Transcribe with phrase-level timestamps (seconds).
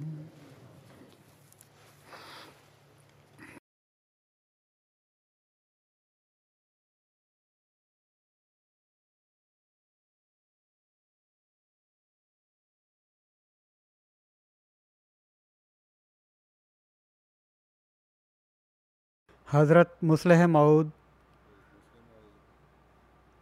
[19.53, 20.91] हज़रत मुसलम मऊद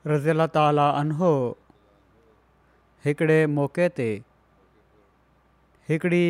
[0.10, 1.30] रज़ीला ताली आनो
[3.06, 4.08] हिकिड़े मौक़े ते
[5.90, 6.26] हिकिड़ी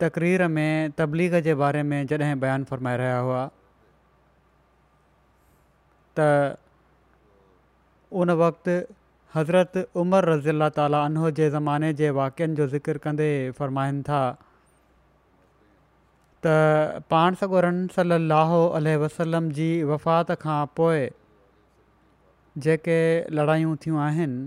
[0.00, 3.42] तक़रीर में तबलीग जे बारे में जॾहिं बयानु फ़रमाए रहिया हुआ
[6.20, 6.28] त
[8.22, 8.76] उन वक़्ति
[9.34, 9.72] हज़रत
[10.04, 13.28] उमर रज़ीला ताला अनो जे ज़माने जे वाक्यनि जो ज़िकर कंदे
[13.60, 14.20] फ़रमाइनि था
[16.44, 16.52] त
[17.10, 21.06] पाण सॻो रन अल वसलम जी वफ़ात खां पोइ
[22.66, 22.96] जेके
[23.36, 24.42] लड़ायूं थियूं आहिनि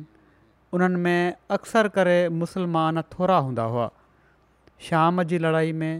[0.77, 3.89] उन्हनि में अक्सर करे मुसलमान थोरा हूंदा हुआ
[4.89, 5.97] शाम जी लड़ाई में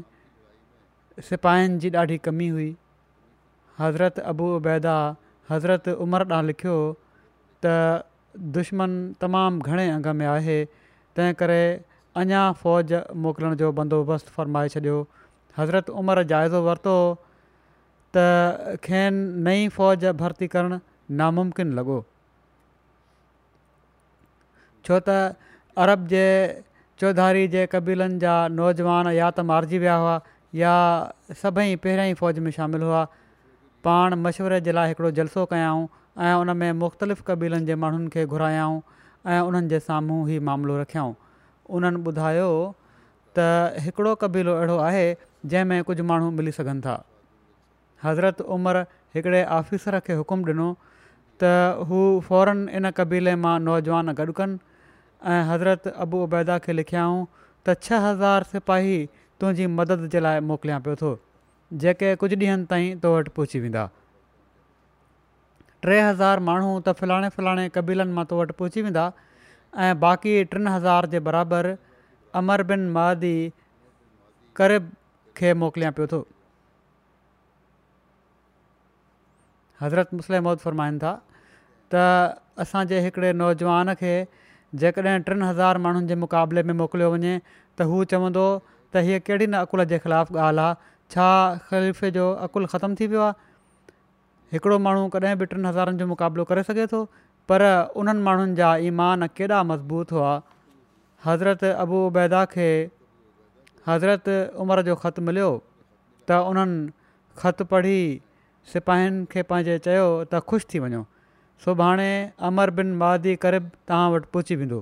[1.30, 2.70] सिपाहियुनि जी ॾाढी कमी हुई
[3.80, 4.98] हज़रत अबू उबैदा
[5.52, 6.78] हज़रत उमर ॾांहुं लिखियो
[7.66, 7.76] त
[8.60, 11.62] दुश्मन तमामु घणे अंग में आहे तंहिं करे
[12.24, 12.94] अञा फ़ौज
[13.26, 15.02] मोकिलण जो बंदोबस्तु फ़रमाए छॾियो
[15.58, 16.96] हज़रत उमरि जाइज़ो वरितो
[18.16, 20.78] त खेनि नई फ़ौज भर्ती करणु
[21.22, 21.98] नामुमकिन लॻो
[24.86, 25.18] छो त
[25.86, 26.26] अरब जे
[27.02, 30.16] चौधारी जे क़बीलनि जा नौजवान या त मारिजी विया हुआ
[30.62, 30.74] या
[31.44, 33.04] सभई पहिरियां ई फ़ौज में शामिलु हुआ
[33.88, 35.84] पाण मशवरे जे लाइ हिकिड़ो जलसो कयाऊं
[36.28, 38.82] ऐं उन में मुख़्तलिफ़ क़बीलनि जे माण्हुनि खे घुरायाऊं
[39.36, 41.14] ऐं उन्हनि जे साम्हूं ई मामिलो रखियाऊं
[41.80, 42.50] उन्हनि ॿुधायो
[43.40, 45.06] त हिकिड़ो क़बीलो अहिड़ो आहे
[45.46, 46.96] जंहिंमें कुझु माण्हू मिली सघनि था
[48.04, 48.78] हज़रत उमर
[49.16, 50.70] हिकिड़े आफ़िसर खे हुकुम ॾिनो
[51.44, 51.52] त
[51.90, 54.58] हू फौरन इन क़बीले मां नौजवान गॾु कनि
[55.52, 57.22] हज़रत अबू उबैदा खे लिखियाऊं
[57.66, 58.98] त छह हज़ार सिपाही
[59.40, 61.10] तुंहिंजी मदद जे लाइ मोकिलिया पियो थो
[61.86, 63.88] जेके कुझु ॾींहनि ताईं तो वटि पहुची वेंदा
[65.88, 69.10] टे हज़ार माण्हू त फलाणे फलाणे क़बीलनि मां तो वटि पहुची वेंदा
[69.88, 71.74] ऐं बाक़ी टिनि हज़ार जे बराबरि
[72.42, 73.36] अमर बिन मादी
[74.60, 74.74] कर
[75.38, 76.20] खे मोकिलिया पियो थो
[79.82, 81.14] हज़रत मुस्लिम फ़रमाइनि था
[81.94, 82.02] त
[82.66, 84.14] असांजे हिकिड़े नौजवान खे
[84.82, 87.34] जेकॾहिं टिनि हज़ार माण्हुनि जे मुक़ाबले में मोकिलियो वञे
[87.78, 91.28] त हू चवंदो त हीअ कहिड़ी न अक़ुल जे ख़िलाफ़ु ॻाल्हि आहे छा
[91.70, 93.48] ख़लिफ़े जो अकुलु ख़तमु थी वियो आहे
[94.58, 97.04] हिकिड़ो माण्हू कॾहिं बि टिनि हज़ारनि जो मुक़ाबिलो करे सघे थो
[97.52, 97.62] पर
[98.04, 100.32] उन्हनि माण्हुनि जा ईमान केॾा मज़बूत हुआ
[101.28, 102.70] हज़रत उबैदा खे
[103.88, 104.30] हज़रत
[104.62, 105.50] उमिरि जो ख़तु मिलियो
[106.30, 106.90] त उन्हनि
[107.42, 108.00] ख़तु पढ़ी
[108.74, 111.04] सिपाहिनि खे पंहिंजे चयो त ख़ुशि थी वञो
[111.66, 112.10] सुभाणे
[112.50, 114.80] अमर बिन मादी करिब तव्हां वटि पहुची वेंदो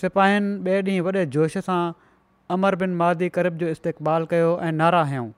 [0.00, 1.80] सिपाहिनि ॿिए ॾींहुं वॾे जोश सां
[2.56, 5.28] अमर बिन मादी करिब जो इस्तेबालु कयो ऐं नारा हयऊं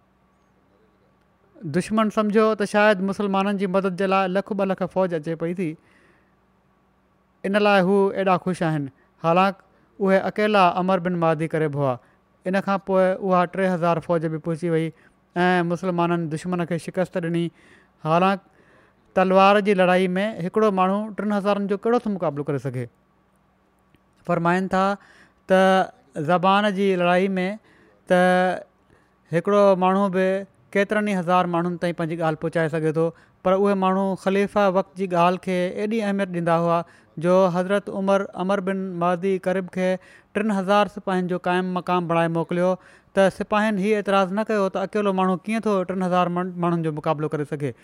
[1.78, 5.58] दुश्मन सम्झो त शायदि मुसलमाननि जी मदद जे लाइ लख ॿ लख फ़ौज अचे पई
[5.62, 5.70] थी
[7.48, 8.92] इन लाइ हू एॾा ख़ुशि आहिनि
[9.24, 9.61] हालांकि
[10.00, 11.96] उहे अकेला अमर बिन मादी करेबो हुआ
[12.48, 14.86] इन खां पोइ उहा टे हज़ार फ़ौज बि पहुची वई
[15.36, 17.44] ऐं मुस्लमाननि दुश्मन खे शिकस्त ॾिनी
[18.04, 18.44] हालांकि
[19.16, 22.86] तलवार जी लड़ाई में हिकिड़ो माण्हू टिनि हज़ारनि जो कहिड़ो थो मुक़ाबिलो करे सघे
[24.28, 27.50] फ़रमाइनि था त ज़बान जी लड़ाई में
[28.12, 28.20] त
[29.32, 30.26] हिकिड़ो माण्हू बि
[30.76, 33.04] केतिरनि ई हज़ार माण्हुनि ताईं पंहिंजी ॻाल्हि पहुचाए सघे थो
[33.44, 36.78] पर उहे माण्हू ख़लीफ़ा वक़्त जी ॻाल्हि खे एॾी अहमियत ॾींदा हुआ
[37.18, 39.94] जो हज़रत उमर अमर बिन मादी करीब खे
[40.34, 42.70] टिनि हज़ार सिपाहियुनि जो क़ाइमु मक़ामु बणाए मोकिलियो
[43.16, 46.92] त सिपाहिनि हीअ एतिराज़ु न कयो त अकेलो माण्हू कीअं थो टिनि हज़ार माण्हुनि जो
[46.96, 47.74] मुक़ाबिलो करे सघे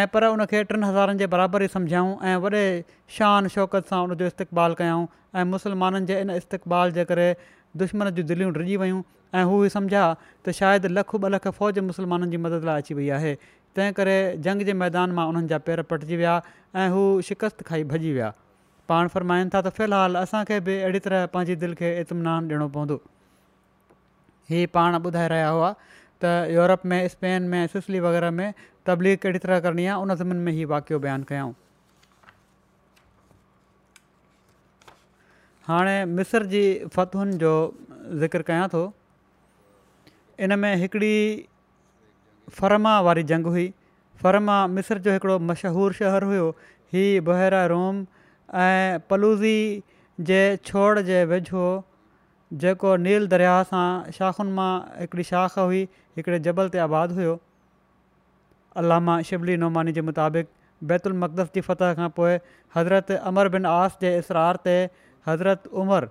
[0.00, 2.64] ऐं पर उनखे टिनि हज़ारनि जे बराबरि ई सम्झायूं ऐं वॾे
[3.18, 5.00] शान शौक़त सां उन जो इस्तेक़बालु कयूं
[5.40, 7.28] ऐं मुस्लमाननि जे इन इस्तेक़बाल जे करे
[7.82, 9.00] दुश्मन जूं दिलियूं रिजी वियूं
[9.40, 10.04] ऐं हू सम्झा
[10.44, 13.34] त शायदि लखु ॿ लख फ़ौज मुस्लमाननि जी मदद लाइ अची वई आहे
[13.76, 16.34] तंहिं करे जंग जे मैदान मां उन्हनि जा पेर पटिजी विया
[16.82, 18.32] ऐं हू शिकस्त खाई भॼी विया
[18.92, 22.96] पाण फ़रमाइनि था त फ़िलहालु असांखे बि अहिड़ी तरह पंहिंजी दिलि खे इतमिनानु ॾियणो पवंदो
[24.52, 25.68] हीअ पाण ॿुधाए रहिया हुआ
[26.24, 28.48] त यूरोप में स्पेन में सिसली वग़ैरह में
[28.90, 31.52] तबलीग कहिड़ी तरह करणी आहे उन ज़मीन में ई वाक़ियो बयानु कयूं
[35.70, 36.64] हाणे मिस्र जी
[36.96, 37.52] फ़तिहुनि जो
[38.24, 38.82] ज़िक्र कयां थो
[40.46, 41.14] इन में हिकिड़ी
[42.58, 43.68] फर्मा वारी जंग हुई
[44.22, 46.48] फर्मा मिस्र जो हिकिड़ो मशहूरु शहरु हुयो
[46.94, 48.00] हीअ बोहरा रोम
[48.64, 49.60] ऐं पलूज़ी
[50.30, 51.64] जे छोड़ जे वेझो
[52.64, 53.84] जेको नील दरिया सां
[54.18, 54.70] शाखुनि मां
[55.00, 55.82] हिकिड़ी शाख हुई
[56.20, 57.36] हिकिड़े जबल ते आबादु हुओ
[58.82, 60.54] अलामा शिबली नुमानी जे मुताबिक़
[60.92, 62.36] बैतुल मक़दस जी फतह खां पोइ
[62.76, 64.74] हज़रत अमर बिन आस जे इसरार ते
[65.30, 66.08] हज़रत उमर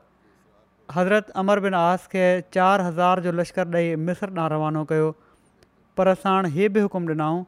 [0.97, 2.25] हज़रत अमर बिन आस खे
[2.59, 5.07] चारि हज़ार जो लश्कर ॾेई मिस्र न रवानो कयो
[5.99, 7.43] पर असां हाणे हीअ बि हुकुम ॾिनाऊं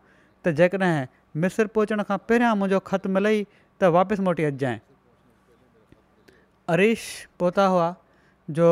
[0.45, 1.06] त जेकॾहिं
[1.44, 4.77] मिस्र पहुचण खां पहिरियां मुंहिंजो ख़तु मिले त वापसि मोटी अचजांइ
[6.74, 7.01] अरीश
[7.39, 7.88] पहुता हुआ
[8.59, 8.69] जो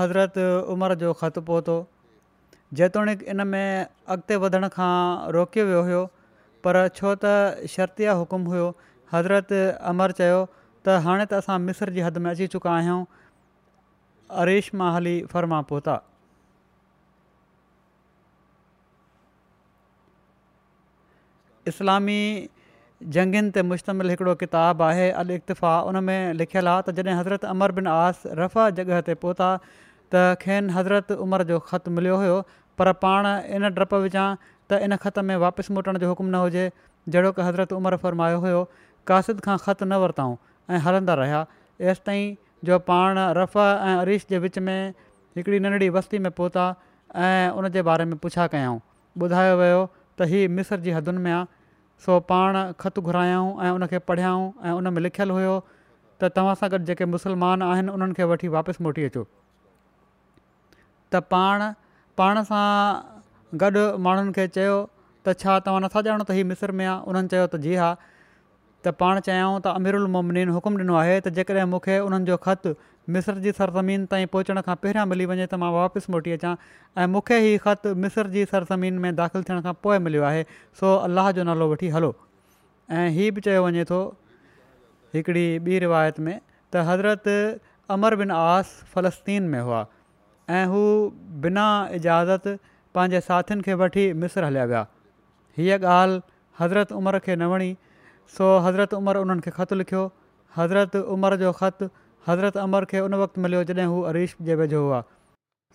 [0.00, 0.38] हज़रत
[0.76, 1.76] उमिरि जो ख़तु पहुतो
[2.80, 3.86] जेतोणीकि इन में
[4.16, 4.90] अॻिते वधण खां
[5.36, 6.02] रोकियो वियो हुओ
[6.64, 8.68] पर छो त शर्तिया हुकुम हुयो
[9.16, 9.52] हज़रत
[9.96, 13.00] अमर चयो त हाणे त असां मिसर जी हद में अची चुका आहियूं
[14.44, 15.98] अरीश मां हली फ़र्मा पहुता
[21.68, 22.20] इस्लामी
[23.16, 27.44] जंगनि ते मुश्तमिल हिकिड़ो किताबु आहे अल इतफ़ा उन में लिखियलु आहे त जॾहिं हज़रत
[27.52, 29.48] अमर बिन आस रफ़ा जॻह ते पहुता
[30.14, 32.38] त खेनि हज़रत उमिरि जो ख़तु मिलियो हुयो
[32.80, 33.26] पर पाण
[33.58, 36.70] इन डप विझां त इन ख़त में वापसि मोटण जो हुकुम न हुजे
[37.08, 38.64] जहिड़ो की हज़रत उमिरि फ़रमायो हुयो
[39.06, 40.36] कासिद खां ख़त न वरिताऊं
[40.74, 41.46] ऐं हलंदा रहिया
[41.92, 42.34] एसिताईं
[42.70, 44.92] जो पाण रफ़ ऐं अरीश जे विच में
[45.36, 46.66] हिकिड़ी नंढड़ी वस्ती में पहुता
[47.30, 48.78] ऐं उनजे बारे में पुछा कयऊं
[49.22, 49.80] ॿुधायो वियो
[50.20, 51.42] त हीअ मिस्र जी हदुनि में आहे
[52.06, 55.52] सो पाण ख़तु घुरायऊं ऐं उन पढ़ियाऊं ऐं उन में लिखियलु हुयो
[56.20, 59.22] त तव्हां सां गॾु जेके मुस्लमान आहिनि उन्हनि खे वठी वापसि मोटी अचो
[61.12, 61.64] त पाण
[62.20, 62.64] पाण सां
[63.64, 64.74] गॾु माण्हुनि खे चयो
[65.28, 67.88] त छा तव्हां नथा ॼाणो त हीअ मिस्र में आहे उन्हनि चयो त जी हा
[68.84, 72.38] त पाण चयूं त अमीरुल मोमिन हुकुम ॾिनो आहे त जेकॾहिं मूंखे उन्हनि
[73.14, 76.50] मिस्र जी सरज़मीन ताईं पहुचण खां पहिरियां मिली वञे त मां वापसि मोटी अचां
[77.04, 80.42] ऐं मूंखे हीउ ख़तु मिस्र जी सरज़मीन में दाख़िलु थियण खां पोइ मिलियो आहे
[80.80, 82.10] सो अलाह जो नालो वठी हलो
[83.00, 83.98] ऐं हीउ बि चयो वञे थो
[85.16, 87.26] हिकिड़ी ॿी रिवायत में त हज़रत
[87.96, 89.80] अमर बिन आस फ़लस्तीन में हुआ
[90.58, 90.82] ऐं हू
[91.46, 91.66] बिना
[92.00, 92.46] इजाज़त
[92.98, 94.84] पंहिंजे साथियुनि खे वठी मिसर हलिया विया
[95.62, 96.22] हीअ ॻाल्हि
[96.60, 97.70] हज़रत उमिरि खे न वणी
[98.36, 100.04] सो हज़रत उमिरि उन्हनि खे ख़तु लिखियो
[100.60, 101.86] हज़रत उमिरि जो ख़तु
[102.28, 105.00] हज़रत अमर खे उन वक़्तु मिलियो जॾहिं हू अरीश जे वेझो हुआ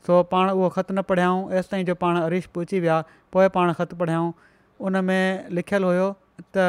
[0.07, 2.99] सो पाण उहो ख़त न पढ़ियाऊं हेसि ताईं जो पाण अरीश पहुची विया
[3.35, 4.31] पोइ पाण ख़तु पढ़ियाऊं
[4.87, 6.07] उन में लिखियलु हुयो
[6.57, 6.65] त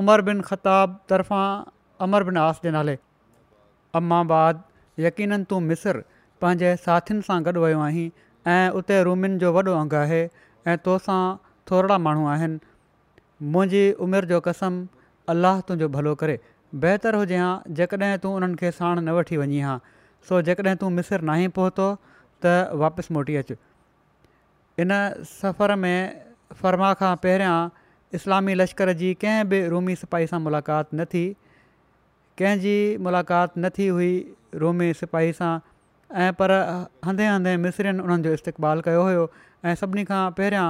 [0.00, 1.46] उमर बिन ख़ताब तर्फ़ां
[2.08, 2.96] अमर बिन आस जे नाले
[4.00, 4.62] अम्माद
[5.06, 6.02] यकीन तूं मिसर
[6.44, 8.06] पंहिंजे साथियुनि सां गॾु वियो आहीं
[8.56, 10.20] ऐं उते रूमिन जो वॾो अंगु आहे
[10.72, 11.20] ऐं तोसां
[11.70, 14.78] थोरा माण्हू आहिनि मुंहिंजी उमिरि जो कसम
[15.36, 16.36] अलाह तुंहिंजो भलो करे
[16.74, 19.78] बहितर हुजे हा जेकॾहिं तूं उन्हनि खे साणु न वठी वञी हा
[20.28, 21.86] सो जेकॾहिं तूं मिसर नाहे पहुतो
[22.44, 23.54] त वापसि मोटी अचि
[24.84, 24.92] इन
[25.30, 26.24] सफ़र में
[26.60, 27.56] फ़र्मा खां पहिरियां
[28.20, 31.24] इस्लामी लश्कर जी कंहिं बि रोमी सिपाही सां मुलाक़ात न थी
[32.38, 32.76] कंहिंजी
[33.08, 34.12] मुलाक़ात न थी हुई
[34.64, 35.52] रोमी सिपाही सां
[36.22, 36.50] ऐं पर
[37.04, 39.28] हंधे हंधे मिसरनि उन्हनि जो इस्तेक़बाल कयो हुयो
[39.64, 40.68] ऐं सभिनी खां पहिरियां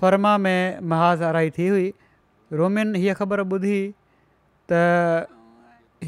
[0.00, 1.92] फर्मा में महाज़ अराई थी हुई
[2.62, 3.78] रोमियुनि हीअ ख़बर ॿुधी
[4.70, 5.28] त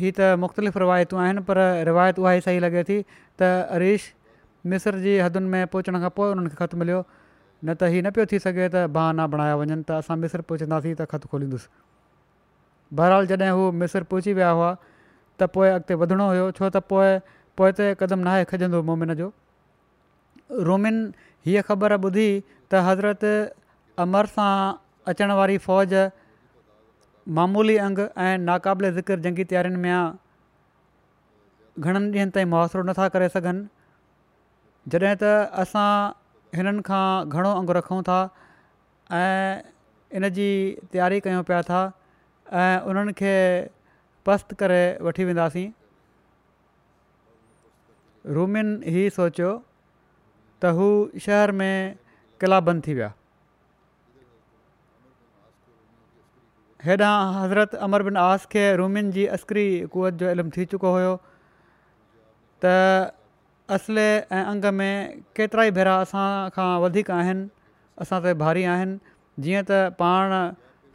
[0.01, 2.99] हीअ त मुख़्तलिफ़ रिवायतूं आहिनि पर रिवायत उहा ई सही लॻे थी
[3.35, 3.41] त
[3.77, 4.01] अरीश
[4.71, 7.01] मिस्र जी हदुनि में पहुचण खां पोइ उन्हनि खे ख़तु मिलियो
[7.65, 10.41] न त हीउ न पियो थी सघे त भाउ न बणाया वञनि त असां मिस्र
[10.53, 11.69] पहुचंदासीं त ख़तु खोलींदुसि
[13.01, 14.71] बहरहाल जॾहिं हू मिस्र पहुची विया हुआ
[15.41, 17.09] त पोइ अॻिते वधिणो हुयो छो त पोइ
[17.59, 19.29] पोइ त क़दम नाहे खजंदो मोमिन जो
[20.69, 20.97] रोमिन
[21.49, 22.29] हीअ ख़बर ॿुधी
[22.71, 23.25] त हज़रत
[24.07, 24.53] अमर सां
[25.11, 25.93] अचण वारी फ़ौज
[27.37, 30.19] मामूली अंग ऐं नाक़ाबिले ज़िक्र जंगी तयारियुनि में
[31.85, 35.31] घणनि ॾींहंनि ताईं मुहासिरो नथा करे सघनि जॾहिं त
[35.63, 35.91] असां
[36.59, 38.19] हिननि खां घणो अंगु रखूं था
[39.21, 39.63] ऐं
[40.19, 40.49] इन जी
[40.93, 41.81] तयारी कयूं पिया था
[42.65, 43.35] ऐं उन्हनि खे
[44.27, 45.67] पस्त करे वठी वेंदासीं
[48.39, 49.53] रूमिन ही सोचियो
[50.63, 50.91] त हू
[51.31, 51.75] शहर में
[52.43, 52.99] किला बंदि थी
[56.85, 61.11] हेॾां हज़रत अमर बिन आस खे रूमिन जी अस्करी क़ुवत जो इल्मु थी चुको हुयो
[62.65, 62.71] त
[63.77, 64.05] असले
[64.37, 68.97] ऐं अंग में केतिरा ई भेरा असां खां वधीक आहिनि भारी आहिनि
[69.47, 70.33] जीअं त पाण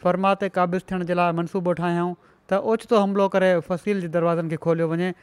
[0.05, 4.61] फ़र्माते क़ाबिज़ु थियण जे लाइ मनसूबो ठाहियूं त ओचितो हमिलो करे फसील जे दरवाज़नि खे
[4.65, 5.13] खोलियो वञे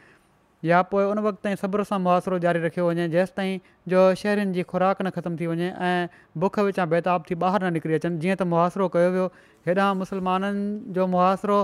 [0.64, 3.58] या पोइ उन वक़्त ताईं सब्र सां मुआसिरो जारी रखियो वञे जेसिताईं
[3.92, 6.08] जो शहरनि जी खुराक न ख़तमु थी वञे ऐं
[6.44, 9.24] बुख विचा बेताब थी ॿाहिरि न निकिरी अचनि जीअं त मुआसरो कयो वियो
[9.70, 11.58] हेॾां मुसलमाननि जो मुआासिरो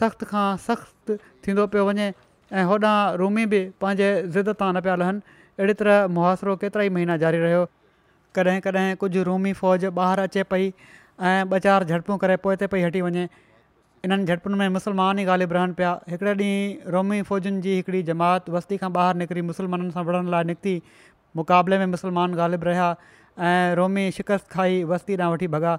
[0.00, 4.96] सख़्त खां सख़्तु थींदो पियो वञे ऐं होॾां रूमी बि पंहिंजे ज़िद तां न पिया
[5.04, 7.64] लहनि अहिड़ी तरह मुआसिरो केतिरा ई महीना जारी रहियो
[8.40, 12.72] कॾहिं कॾहिं कुझु रूमी फ़ौज ॿाहिरि अचे पई ऐं ॿ चारि झड़पूं करे पोइ ते
[12.76, 13.28] पई हटी वञे
[14.04, 18.48] इन्हनि झटपुनि में मुसलमान ई ग़ालिब रहनि पिया हिकिड़े ॾींहुं रोमी फ़ौजनि जी हिकिड़ी जमात
[18.56, 20.74] वस्ती खां ॿाहिरि निकिरी मुसलमाननि सां विढ़ण लाइ निकिती
[21.40, 22.88] मुक़ाबले में मुसलमान ग़ालिब रहिया
[23.50, 25.72] ऐं रोमी शिकस्त खाई वस्ती ॾांहुं वठी भॻा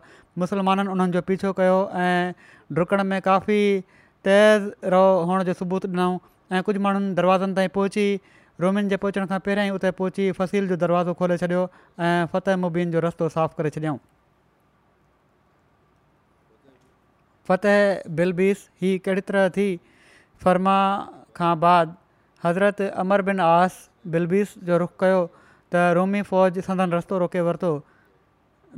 [0.46, 3.60] मुसलमाननि उन्हनि जो पीछो कयो ऐं में काफ़ी
[4.30, 6.18] तेज़ रहो हुअण जो सबूत ॾिनऊं
[6.56, 8.08] ऐं कुझु माण्हुनि दरवाज़नि ताईं पहुची
[8.66, 11.64] रोमियुनि जे पहुचण खां पहिरियां ई उते पहुची फसील जो दरवाज़ो खोले छॾियो
[12.10, 13.98] ऐं फतेह मुबीन जो रस्तो साफ़ु करे छॾियऊं
[17.48, 19.68] फ़तेह बिलबीस ही कहिड़ी तरह थी
[20.44, 20.76] फर्मा
[21.40, 21.96] खां बाद
[22.46, 27.72] हज़रत अमर बिन आस बिलबीस जो रुख कयो त रोमी फ़ौज संदन रस्तो रोके वरितो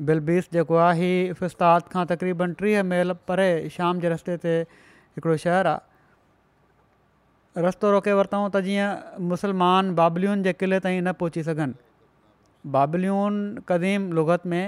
[0.09, 3.47] बिलबीस जेको आहे हीउ फसाद खां तक़रीबन टीह मेल परे
[3.77, 10.53] शाम जे रस्ते ते हिकिड़ो शहरु आहे रस्तो रोके वरितऊं त जीअं मुसलमान बाबलियुनि जे
[10.63, 14.67] क़िले ताईं न पहुची सघनि बाबलियुनि क़दीम लुगत में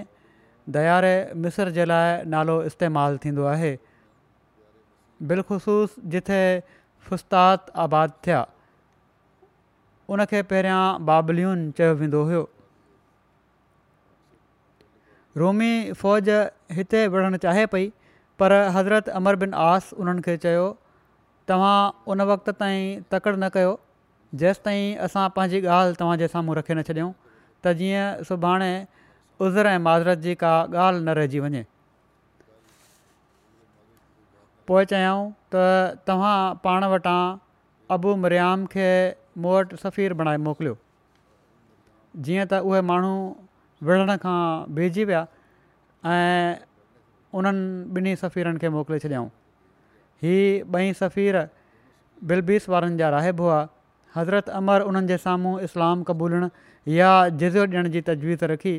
[0.77, 1.13] दयारे
[1.43, 3.71] मिस्र जे लाइ नालो इस्तेमालु थींदो आहे
[5.27, 6.41] बिलख़सूस जिथे
[7.07, 8.45] फुस्तात आबाद थिया
[10.15, 12.43] उनखे पहिरियां बाबल्यन चयो वेंदो हुयो
[15.43, 16.29] रोमी फ़ौज
[16.77, 17.91] हिते विढ़णु चाहे पई
[18.39, 20.65] पर हज़रत अमर बिन आस उन्हनि खे चयो
[21.51, 21.75] तव्हां
[22.13, 23.73] उन वक़्त ताईं तकड़ि न कयो
[24.43, 27.11] जेसि ताईं असां पंहिंजी ॻाल्हि तव्हांजे साम्हूं रखे न छॾियूं
[27.63, 28.71] त जीअं सुभाणे
[29.47, 31.65] उज़र ऐं माज़रत जी का ॻाल्हि न रहिजी वञे
[34.69, 35.21] पोइ चयाऊं
[35.53, 35.61] त
[36.07, 37.19] तव्हां पाण वटां
[37.97, 38.89] अबू मरियाम खे
[39.43, 40.73] मूं वटि सफ़ीर बणाए मोकिलियो
[42.27, 43.13] जीअं त उहे माण्हू
[43.89, 44.35] विढ़ण खां
[44.79, 45.21] बीजी विया
[46.11, 46.67] ऐं
[47.39, 49.27] उन्हनि ॿिन्ही सफ़ीरनि खे मोकिले छॾियाऊं
[50.23, 51.41] हीअ बई सफ़ीर
[52.33, 53.57] बिलबीस वारनि जा हुआ
[54.19, 56.47] हज़रत अमर उन्हनि जे साम्हूं इस्लाम क़बूलण
[56.99, 57.11] या
[57.41, 58.77] जिज़ो ॾियण जी तजवीज़ रखी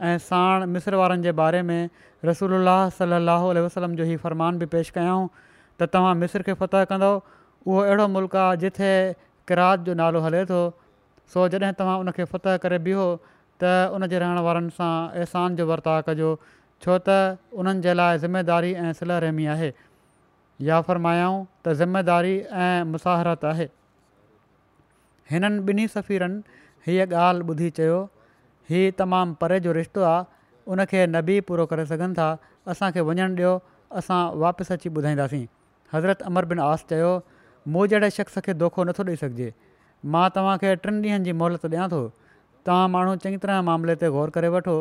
[0.00, 1.88] ऐं साण मिसिर वारनि जे बारे में
[2.24, 2.52] रसूल
[2.98, 5.26] सलाहु वसलम जो ई फ़रमान बि पेश कयऊं
[5.80, 7.14] त तव्हां मिसिर खे फ़तह कंदव
[7.66, 8.90] उहो अहिड़ो मुल्क आहे जिथे
[9.48, 10.60] किराज जो नालो हले थो
[11.34, 13.06] सो जॾहिं तव्हां उनखे फ़तह करे बीहो
[13.62, 14.90] त उनजे रहण वारनि सां
[15.20, 16.30] अहसान जो वर्ताव कजो
[16.86, 17.16] छो त
[17.62, 19.70] उन्हनि जे लाइ ज़िमेदारी ऐं सलह रहमी आहे
[20.70, 22.36] या फ़रमायाऊं त ज़िमेदारी
[22.68, 23.68] ऐं मुसाहिरत आहे
[25.34, 27.98] हिननि ॿिन्ही सफ़ीरनि हीअ ॻाल्हि ॿुधी चयो
[28.70, 30.24] हीअ तमामु परे जो रिश्तो आहे
[30.72, 32.28] उनखे न बि पूरो करे सघनि था
[32.70, 33.52] असांखे वञणु ॾियो
[33.98, 35.44] असां वापसि अची ॿुधाईंदासीं
[35.92, 37.12] हज़रत अमर बिन आस चयो
[37.72, 39.50] मूं जहिड़े शख़्स खे धोखो नथो ॾेई सघिजे
[40.14, 42.02] मां तव्हांखे टिनि ॾींहंनि जी मोहलत ॾियां थो
[42.66, 44.76] तव्हां माण्हू चङी तरह मामले ते ग़ौर करे वठो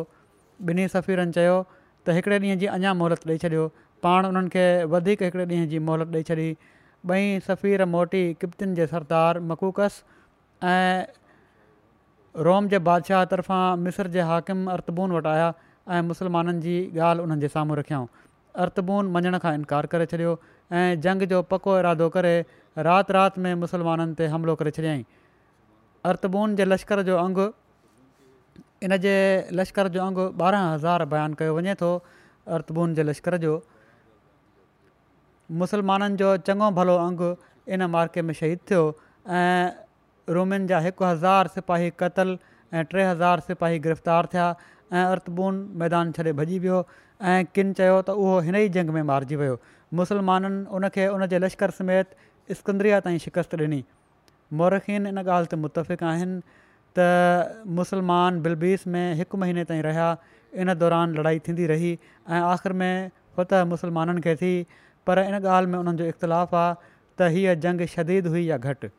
[0.71, 3.67] ॿिन्ही सफ़ीरनि चयो त हिकिड़े ॾींहं जी अञा मोहलत ॾेई छॾियो
[4.07, 4.65] पाण उन्हनि खे
[4.95, 6.49] वधीक हिकिड़े ॾींहं जी मोहलत ॾेई छॾी
[7.13, 10.03] ॿई सफ़ीर मोटी किप्तिन जे सरदार मकूकस
[12.45, 15.45] रोम जे बादशाह तर्फ़ां मिस्र जे हाकिम अर्तबून वटि आया
[15.93, 18.05] ऐं मुसलमाननि जी ॻाल्हि उन्हनि जे साम्हूं रखियऊं
[18.65, 20.33] अरतबून मञण खां इनकार करे छॾियो
[20.71, 22.33] ऐं जंग जो पको इरादो करे
[22.87, 25.03] राति राति में मुस्लमाननि ते हमिलो करे छॾियईं
[26.11, 27.47] अर्तबून जे लश्कर जो अंगु
[28.89, 29.15] इन जे
[29.61, 31.91] लश्कर जो अंगु ॿारहं हज़ार बयानु कयो वञे थो
[32.59, 33.55] अर्तबून जे लश्कर जो
[35.65, 37.33] मुसलमाननि जो चङो भलो अंगु
[37.75, 38.85] इन मार्के में शहीद थियो
[40.35, 42.37] रोमियुनि जा हिकु हज़ार सिपाही क़तल
[42.73, 44.47] ऐं टे हज़ार सिपाही गिरफ़्तार थिया
[44.93, 46.79] ऐं अर्तबून मैदान छॾे भॼी वियो
[47.33, 49.55] ऐं किन चयो त उहो हिन ई जंग में मारिजी वियो
[49.99, 52.15] मुसलमाननि उनखे उन जे लश्कर समेत
[52.59, 53.79] स्कुंद्रिया ताईं शिकस्त ॾिनी
[54.63, 56.41] मोरखीन इन ॻाल्हि ते मुतफ़िक़ु आहिनि
[56.99, 60.09] त मुसलमान बिलबीस में हिकु महीने ताईं रहिया
[60.65, 62.93] इन दौरान लड़ाई थींदी रही ऐं आख़िरि में
[63.39, 64.53] फतह मुस्लमाननि खे थी
[65.07, 68.91] पर इन ॻाल्हि में उन्हनि जो इख़्तिलाफ़ु आहे त हीअ जंग शदीद हुई या घटि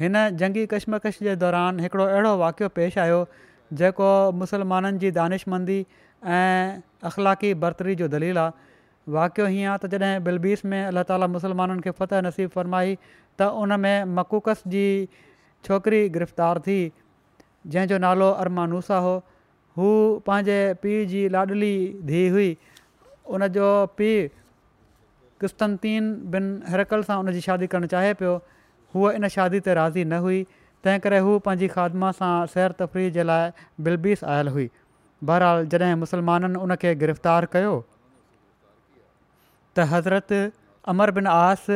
[0.00, 3.20] हिन जंगी कशमकश जे दौरान हिकिड़ो अहिड़ो वाक़ियो पेश आयो
[3.80, 4.08] जेको
[4.42, 5.76] मुसलमाननि जी दानिशमंदी
[6.38, 8.66] ऐं अख़लाक़ी बरतरी जो दलील आहे
[9.16, 13.48] वाक़ियो हीअं आहे त जॾहिं बिलबीस में अलाह ताला मुसलमाननि खे फ़त नसीबु फ़रमाई त
[13.64, 14.84] उन में मकुकस जी
[15.68, 16.78] छोकिरी गिरफ़्तार थी
[17.76, 19.14] जंहिंजो नालो अरमानूसा हो
[19.78, 19.90] हू
[20.28, 21.74] पंहिंजे पीउ जी लाॾली
[22.10, 22.50] धीउ हुई
[23.38, 23.70] उनजो
[24.02, 24.28] पीउ
[25.44, 28.34] किस्तनतीन बिन हरकल सां उन जी शादी करणु चाहे पियो
[28.96, 30.38] हूअ इन शादी ते राज़ी न हुई
[30.86, 34.68] तंहिं करे हू पंहिंजी ख़ादमा सां सैर तफ़री जे लाइ बिलबीस आयल हुई
[35.30, 41.68] बहरहाल जॾहिं मुस्लमाननि उन गिरफ़्तार कयो त हज़रत बिन आस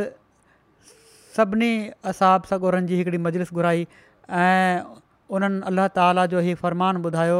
[1.39, 1.69] सभिनी
[2.12, 3.85] असाब सगुरनि जी हिकिड़ी मजलिस घुराई
[4.41, 4.81] ऐं
[5.39, 7.39] उन्हनि अल्ल्हा ताला जो ई फ़रमान ॿुधायो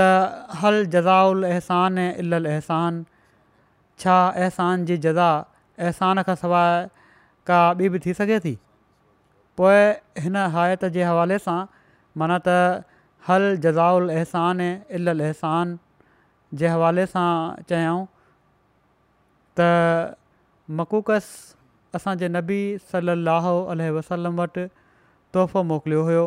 [0.00, 2.82] त हल जज़ाउल एहसान ऐं इला छा
[4.38, 5.30] छासान जी जज़ा
[5.88, 7.08] एहसान खां सवाइ
[7.50, 8.54] का ॿी बि थी सघे थी
[9.58, 9.82] पोए
[10.26, 11.58] हिन हायत जे हवाले सां
[12.22, 12.56] माना त
[13.28, 14.60] हल जज़ाउल एहसान
[15.00, 15.74] इलसान
[16.62, 17.26] जे हवाले सां
[17.70, 18.02] चयऊं
[19.60, 19.68] त
[20.80, 21.28] मकूकस
[21.98, 22.58] असांजे नबी
[22.92, 24.64] सल अल वसलम वटि
[25.36, 26.24] तोहफ़ो मोकिलियो हुयो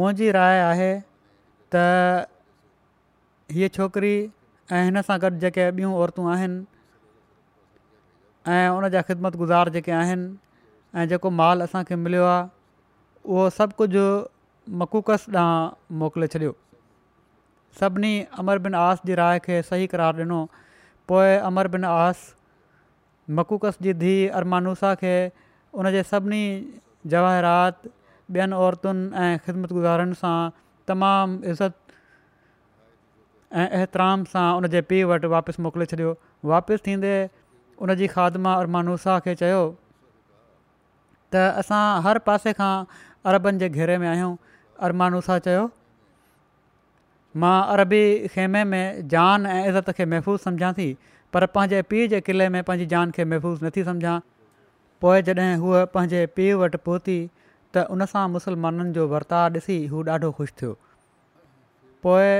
[0.00, 0.90] मुंहिंजी राय आहे
[1.74, 1.84] त
[3.58, 4.12] हीअ छोकिरी
[4.78, 6.60] ऐं हिन सां गॾु जेके ॿियूं औरतूं आहिनि
[8.56, 10.28] ऐं उन जा ख़िदमत गुज़ार जेके आहिनि
[10.94, 12.44] ऐं जेको माल असांखे मिलियो आहे
[13.32, 14.04] उहो सभु कुझु
[14.80, 16.52] मकूकस ॾांहुं मोकिले छॾियो
[17.80, 20.40] सभिनी अमर बिन आस जी राय खे सही करार ॾिनो
[21.08, 22.16] पोइ अमर बिन आस
[23.38, 25.14] मकूकस जी धीउ अरमानूसा खे
[25.78, 26.42] उन जे सभिनी
[27.12, 27.86] जवाहरात
[28.36, 30.34] ॿियनि औरतुनि ऐं ख़िदमत सां
[30.88, 31.74] तमामु इज़त
[33.52, 36.14] ऐं एतिराम सां उनजे पीउ वटि वापसि मोकिले छॾियो
[36.52, 39.62] वापसि थींदे खादमा अरमानुसा खे चयो
[41.32, 42.84] त असां हर पासे खां
[43.32, 44.34] अरबनि जे घेरे में आहियूं
[44.88, 45.62] अरमानुसा चयो
[47.42, 48.02] मां अरबी
[48.34, 50.88] ख़ेमे में जान ऐं इज़त खे महफ़ूज़ सम्झां थी
[51.36, 54.18] पर पंहिंजे पीउ जे क़िले में पंहिंजी जान खे महफ़ूज़ नथी सम्झां
[55.04, 57.18] पोइ जॾहिं हूअ पंहिंजे पीउ वटि पहुती
[57.74, 60.72] त उनसां मुसलमाननि जो वर्तारु ॾिसी हू ॾाढो ख़ुशि थियो
[62.06, 62.34] पोइ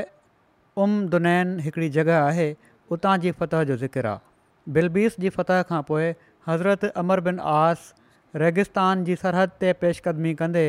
[1.14, 2.48] दुनैन हिकिड़ी जॻह आहे
[2.96, 6.12] उतां जी फतह जो ज़िकरु आहे बिलबीस जी फतह खां पोइ
[6.48, 7.94] हज़रत अमर बिन आस
[8.40, 10.66] रेगिस्तान जी सरहद ते पेशकदमी कंदे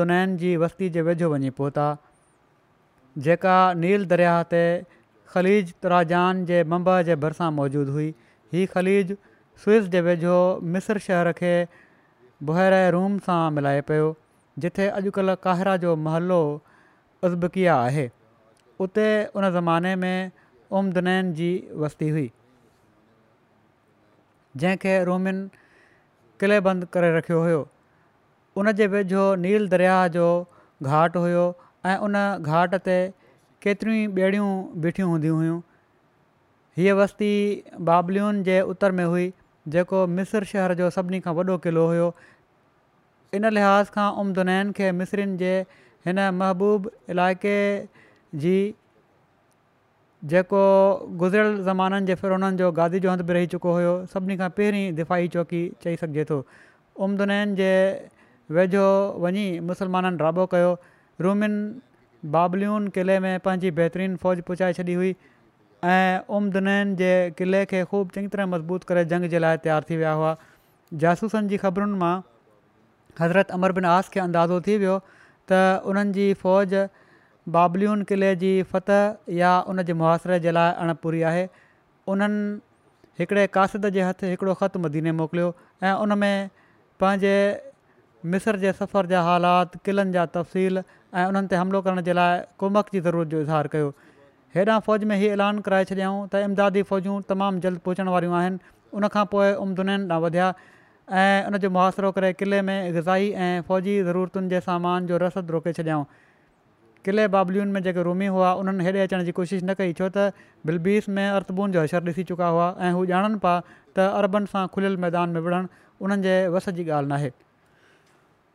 [0.00, 1.84] दुनैन जी वस्ती जे वेझो वञी पहुता
[3.28, 4.60] जेका नील दरियाह ते
[5.34, 8.06] ख़लीज तराजान जे मंब जे भरिसां मौजूदु हुई
[8.56, 9.10] हीअ ख़लीज
[9.64, 10.36] स्विस जे वेझो
[10.76, 11.52] मिस्र शहर खे
[12.50, 14.06] बुहरे रूम सां मिलाए पियो
[14.66, 18.08] जिथे अॼुकल्ह क़ाहिरा जो महलो उज़बकिया आहे
[18.86, 19.08] उते
[19.40, 20.30] उन ज़माने में
[20.82, 21.50] उम दुनैन जी
[21.86, 22.30] वस्ती हुई
[24.62, 25.48] जंहिंखे रोमिन
[26.40, 27.66] क़िले बंदि करे रखियो हुयो
[28.58, 30.26] उन जे वेझो नील दरिया जो
[30.82, 31.44] घाट हुयो
[31.86, 32.96] ऐं उन घाट ते
[33.62, 34.48] केतिरियूं ई ॿेड़ियूं
[34.86, 35.60] बीठियूं हूंदियूं हुयूं
[36.78, 37.30] हीअ वस्ती
[37.90, 39.26] बाबलियुनि जे उतर में हुई
[39.74, 42.08] जेको मिस्र शहर जो सभिनी खां वॾो क़िलो हुयो
[43.38, 45.52] इन लिहाज़ खां उम्दनैन खे मिसरनि जे
[46.08, 47.54] हिन महबूब इलाइक़े
[48.44, 48.56] जी
[50.30, 50.60] जेको
[51.20, 54.48] गुज़िरियल ज़माननि जे फिर उन्हनि जो गादी जो हंधि बि रही चुको हुयो सभिनी खां
[54.56, 56.38] पहिरीं दिफ़ाही चौकी चई सघिजे थो
[57.06, 57.70] उमदनैन जे
[58.58, 58.84] वेझो
[59.24, 60.70] वञी मुसलमाननि राबो कयो
[61.26, 61.52] रूमिन
[62.36, 65.14] बाबल्यून किले में पंहिंजी बहितरीन फ़ौज पहुचाए छॾी हुई
[65.94, 69.96] ऐं उमदनैन जे किले खे ख़ूब चङी तरह मज़बूत करे जंग जे लाइ तयारु थी
[70.04, 70.34] विया हुआ
[71.04, 72.14] जासूसनि जी ख़बरुनि मां
[73.20, 74.98] हज़रत बिन आस खे अंदाज़ो थी वियो
[75.52, 75.60] त
[75.92, 76.74] उन्हनि फ़ौज
[77.52, 78.90] बाबलियुनि क़िले जी फत
[79.30, 81.46] या उन जे मुआसिरे जे लाइ अणपूरी आहे
[82.08, 82.60] उन्हनि
[83.20, 85.52] हिकिड़े कासिद जे हथ हिकिड़ो ख़तमु दीने मोकिलियो
[85.84, 86.48] ऐं उन में
[87.00, 87.34] पंहिंजे
[88.32, 90.82] मिस्र जे सफ़र जा हालात क़िलनि जा तफ़सील
[91.14, 93.92] ऐं उन्हनि ते हमिलो करण जे लाइ कोमक जी ज़रूरत जो इज़हार कयो
[94.54, 98.74] हेॾा फ़ौज में हीअ ऐलान कराए छॾियाऊं त इमदादी फ़ौजूं तमामु जल्द पहुचण वारियूं आहिनि
[99.04, 100.52] उनखां पोइ उमननि ॾांहुं वधिया
[101.22, 105.72] ऐं उनजो मुआासिरो करे किले में ग़ज़ाई ऐं फ़ौजी ज़रूरतुनि जे सामान जो रसद रोके
[105.80, 106.04] छॾियाऊं
[107.06, 110.32] किले बाबलियुनि में जेके रूमी हुआ उन्हनि हेॾे अचण जी कोशिशि न कई छो त
[110.68, 113.56] बिलबीस में अर्तबून जो अशर ॾिसी चुका हुआ ऐं हू ॼाणनि पिया
[113.98, 117.30] त अरबनि सां खुलियल मैदान में विढ़णु उन्हनि जे वस जी ॻाल्हि न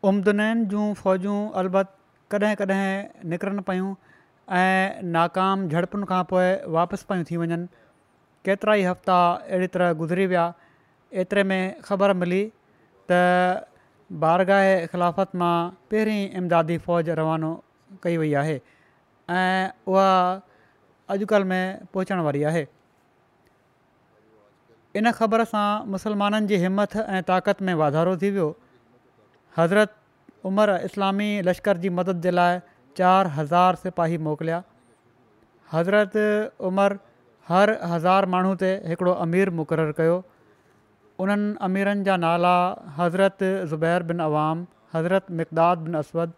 [0.10, 1.94] उमदनैन उमदनेनि जूं फ़ौजूं अलबत
[2.36, 3.94] कॾहिं कॾहिं निकिरनि पियूं
[4.64, 7.70] ऐं नाकाम झड़पुनि खां पोइ वापसि पियूं थी वञनि
[8.50, 10.48] केतिरा ई हफ़्ता अहिड़ी तरह गुज़री विया
[11.24, 12.42] एतिरे में ख़बर मिली
[13.12, 13.22] त
[14.28, 15.56] बारगाह ख़िलाफ़त मां
[15.94, 17.50] पहिरीं इमदादी फ़ौज रवानो
[18.04, 18.60] कई वई आहे
[19.38, 20.10] ऐं उहा
[21.16, 22.66] अॼुकल्ह में पहुचण वारी आहे
[25.00, 28.48] इन ख़बर सां मुसलमाननि जी हिमथ ऐं ताक़त में वाधारो थी वियो
[29.58, 29.96] हज़रत
[30.52, 32.60] उमर इस्लामी लश्कर जी मदद जे लाइ
[32.98, 34.62] चारि हज़ार सिपाही मोकिलिया
[35.74, 36.18] हज़रत
[36.72, 36.98] उमर
[37.50, 40.18] हर हज़ार माण्हू ते हिकिड़ो अमीर मुक़ररु कयो
[41.24, 42.56] उन्हनि अमीरनि जा नाला
[42.98, 46.34] हज़रत ज़ुबैर बिन अवाम हज़रत मक़दाद बिन असवद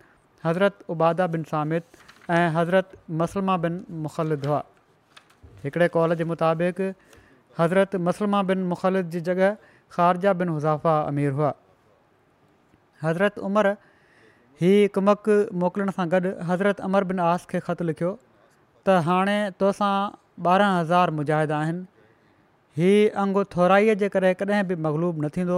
[0.45, 1.83] हज़रत उबादा बिन सामित
[2.29, 4.63] ऐं हज़रत मसलमा बिन मुखलिद हुआ
[5.63, 6.81] हिकिड़े कॉल जे मुताबिक़
[7.59, 9.41] हज़रत मसलमा बिन मुखलिद जी जॻह
[9.97, 11.53] ख़ारजा बिन हुज़ाफ़ा अमीर हुआ
[13.03, 13.67] हज़रत उमर
[14.61, 15.29] ही कुमक
[15.63, 19.93] मोकिलण सां गॾु हज़रत अमर बिन आस खे ख़तु लिखियो त हाणे तोसां
[20.53, 21.85] ॿारहं हज़ार मुजाहिद आहिनि
[22.79, 25.57] हीअ अंगु थोराईअ जे करे कॾहिं बि मगलूबु न थींदो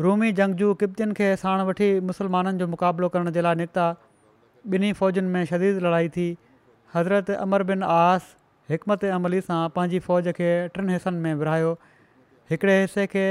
[0.00, 3.86] रूमी जंगजू किबतियुनि खे साण वठी मुसलमाननि जो मुक़ाबिलो करण जे लाइ निकिता
[4.74, 6.26] ॿिन्ही फ़ौजनि में शदीद लड़ाई थी
[6.94, 8.24] हज़रत अमर बिन आस
[8.70, 11.72] हिकमत अमली सां पंहिंजी फ़ौज खे टिनि हिसनि में विरायो
[12.50, 13.24] हिकिड़े हिसे खे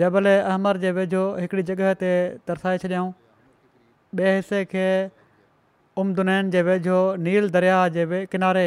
[0.00, 2.10] जबल अहमर जे वेझो हिकिड़ी जॻह ते
[2.48, 3.12] तरसाए छॾियाऊं
[4.18, 4.86] ॿिए हिसे खे
[6.02, 6.98] उमदुनैन जे वेझो
[7.28, 8.66] नील दरिया जे किनारे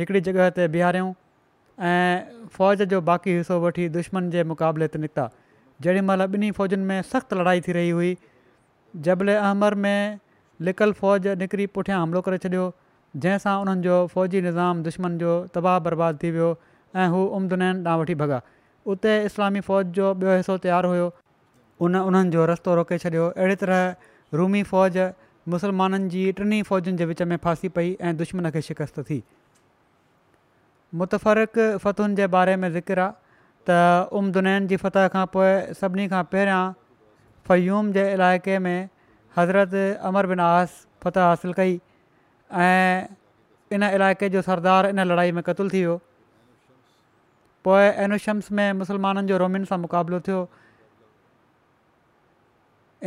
[0.00, 1.12] हिकिड़ी जॻह ते बिहारियऊं
[1.90, 5.28] ऐं फ़ौज जो बाक़ी हिसो वठी दुश्मन जे मुक़ाबले ते निकिता
[5.82, 8.16] जेॾीमहिल ॿिन्ही फ़ौजुनि में सख़्तु लड़ाई थी रही हुई
[9.08, 10.18] जबल अहमर में
[10.68, 12.64] लिकल फ़ौज निकिरी पुठियां हमिलो करे छॾियो
[13.16, 16.48] जंहिंसां उन्हनि जो फ़ौजी निज़ाम दुश्मन जो तबाह बर्बादु थी वियो
[17.02, 18.40] ऐं हू उम्दनैन ॾांहुं वठी भॻा
[18.94, 21.06] उते इस्लामी फ़ौज जो ॿियो हिसो तयारु हुयो
[21.86, 24.10] उन उन्हनि जो रस्तो रोके छॾियो अहिड़ी तरह
[24.40, 24.98] रूमी फ़ौज
[25.56, 29.22] मुस्लमाननि जी टिनी फ़ौजनि जे विच में फासी पई ऐं दुश्मन खे शिकस्त थी
[31.02, 33.26] मुतफ़रक़ फ़तुनि जे बारे में ज़िक्र आहे
[33.68, 33.78] त
[34.18, 35.50] उमदनैन जी फतह खां पोइ
[35.80, 36.62] सभिनी खां पहिरियां
[37.48, 38.88] फ़हीम जे इलाइक़े में
[39.38, 41.74] हज़रत अमर बिन आस फतह हासिलु कई
[42.68, 43.16] ऐं
[43.78, 45.96] इन इलाइक़े जो सरदार इन लड़ाई में क़तलु थी वियो
[47.68, 50.40] पोइ एनुशम्स में मुस्लमाननि जो रोमिन सां मुक़ाबिलो थियो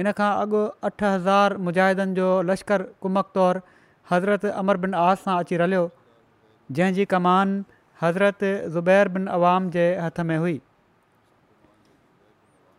[0.04, 3.66] इन खां अॻु अठ हज़ार मुजाहिदनि जो लश्कर कुमक तौरु
[4.16, 5.86] हज़रत अमर बिन आस सां अची रलियो
[6.80, 7.60] जंहिंजी कमान
[8.02, 8.40] हज़रत
[8.74, 10.60] ज़ुबैर बिन عوام जे हथ में हुई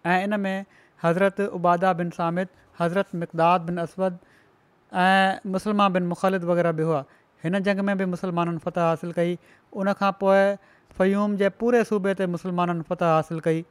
[0.07, 0.65] ऐं इन में
[1.03, 2.49] हज़रत उबादा बिन सामिद
[2.81, 3.27] हज़रत بن
[3.67, 7.05] बिन अस ऐं मुसलमान बिन मुख़ालिद वग़ैरह बि हुआ
[7.45, 9.39] हिन जंग में बि मुसलमाननि फ़तह हासिलु कई
[9.83, 10.57] उनखां पोइ
[10.99, 13.65] फ़यूम जे पूरे सूबे ते मुसलमाननि फ़तह حاصل कई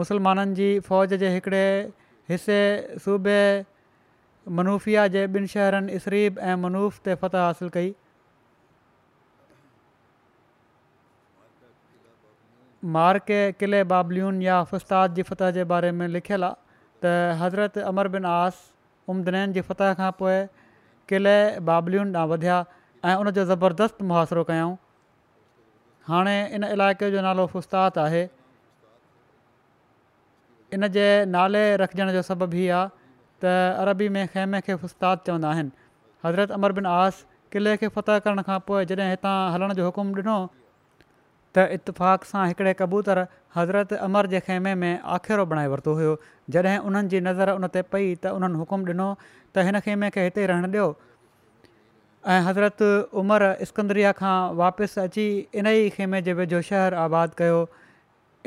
[0.00, 1.66] मुसलमाननि जी फ़ौज जे हिकिड़े
[2.30, 2.58] हिसे
[3.04, 3.40] सूबे
[4.60, 7.94] मनूफ़िया जे ॿिनि शहरनि इसरीब ऐं मनूफ़ ते फ़तह हासिलु कई
[12.94, 18.08] मार्के किले बाबलियुनि या फुस्ताद जी फतह जे बारे में लिखियलु आहे त हज़रत अमर
[18.16, 18.58] बिन आस
[19.14, 20.36] उमदनैन जी फतह खां पोइ
[21.12, 21.34] किले
[21.70, 22.58] बाबलियुनि ॾांहुं वधिया
[23.04, 24.74] ऐं उन जो ज़बरदस्तु मुहाज़िरो कयऊं
[26.10, 28.22] हाणे इन इलाइक़े जो नालो फुस्ताद आहे
[30.78, 32.86] इन जे नाले रखजण जो सबबी आहे
[33.44, 35.88] त अरबी में ख़ैमे खे उस्तादु चवंदा आहिनि
[36.28, 37.24] हज़रत अमर बिन आस
[37.56, 40.36] किले खे फतह करण खां पोइ जॾहिं हितां हलण जो हुकुमु ॾिनो
[41.56, 43.18] त इतफ़ाक़ सां हिकिड़े कबूतर
[43.58, 46.14] हज़रत अमर जे ख़ेमे में आखेरो बणाए वरितो हुयो
[46.56, 50.24] जॾहिं उन्हनि जी नज़र उन ते पई त उन्हनि हुकुमु ॾिनो त हिन ख़ैमे खे
[50.28, 50.88] हिते रहणु ॾियो
[52.34, 52.82] ऐं हज़रत
[53.22, 55.26] उमर स्कंदरीअ खां वापसि अची
[55.62, 57.58] इन ई ख़ेमे जे वेझो शहर आबादु कयो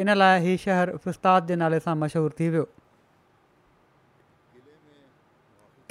[0.05, 2.67] इन लाइ हीउ शहर उस्ताद जे नाले सां मशहूरु थी वियो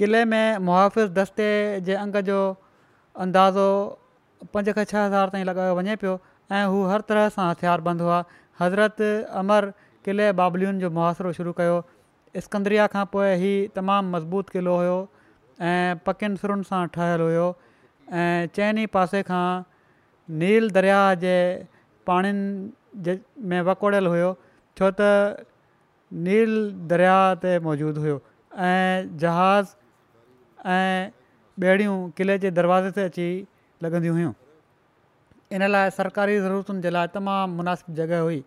[0.02, 1.50] किले में मुहाफ़िज़ दस्ते
[1.90, 2.40] जे अंग जो
[3.26, 3.70] अंदाज़ो
[4.54, 6.16] पंज खां छह हज़ार ताईं लॻायो वञे पियो
[6.52, 8.18] ऐं हू हर तरह सां हथियारबंद हुआ
[8.60, 9.00] हज़रत
[9.40, 9.70] अमर
[10.04, 11.76] किले बाबलियुनि जो मुहासिणो शुरू कयो
[12.46, 14.96] स्कंद्रिया खां पोइ ही तमामु मज़बूत क़िलो हुयो
[15.72, 17.46] ऐं पकियुनि सुरुनि सां ठहियलु हुयो
[18.24, 19.42] ऐं चइनि पासे खां
[20.44, 21.36] नील दरिया जे
[22.10, 22.48] पाणिनि
[23.08, 23.18] ज
[23.52, 24.30] में वकोड़ियल हुयो
[24.80, 25.12] छो त
[26.28, 26.56] नील
[26.94, 28.18] दरिया ते मौजूदु हुयो
[28.72, 29.76] ऐं जहाज़
[30.80, 30.98] ऐं
[31.70, 33.28] ॿेड़ियूं किले जे दरवाज़े ते अची
[33.84, 34.32] लॻंदियूं हुयूं
[35.56, 38.40] इन लाइ सरकारी ज़रूरतुनि जे लाइ तमामु मुनासिबु जॻहि हुई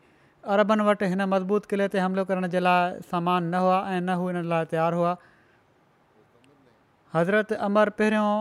[0.56, 4.14] अरबनि वटि हिन मज़बूत क़िले ते हमिलो करण जे लाइ सामान न हुआ ऐं न
[4.22, 5.14] हू इन लाइ तयारु हुआ
[7.16, 8.34] हज़रत अमर पहिरियों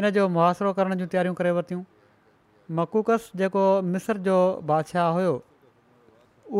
[0.00, 1.82] इन जो मुआासिरो करण जूं तयारियूं करे वरितियूं
[2.80, 3.62] मकुकस जेको
[3.94, 4.36] मिस्र जो
[4.72, 5.32] बादशाह हुयो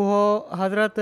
[0.03, 0.23] उहो
[0.63, 0.99] हज़रत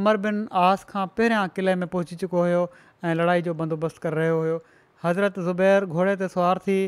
[0.00, 2.60] अमर बिन आस खां पहिरियां किले में पहुची चुको हुयो
[3.04, 4.60] ऐं लड़ाई जो बंदोबस्तु करे रहियो हुयो
[5.06, 6.78] हज़रत ज़ुबैर घोड़े ते सुवार थी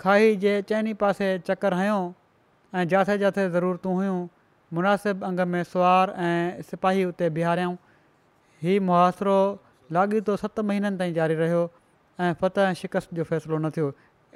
[0.00, 1.96] खाई जे चइनि पासे चकर हयो
[2.74, 4.18] ऐं जिथे जिथे ज़रूरतूं हुयूं
[4.78, 7.74] मुनासिबु अंग में सुवारु ऐं सिपाही उते बिहारियऊं
[8.62, 9.36] हीउ मुआासिरो
[9.96, 11.62] लाॻीतो सत महीननि ताईं जारी रहियो
[12.26, 13.90] ऐं फ़त ऐं शिकस्त जो फ़ैसिलो न थियो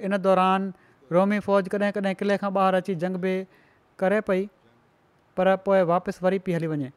[0.09, 0.73] इन दौरान
[1.15, 3.35] रोमी फ़ौज कॾहिं कॾहिं किले खां ॿाहिरि अची जंग बि
[4.05, 4.45] करे पई
[5.37, 6.91] पर पोइ वापसि वरी पई हली वञे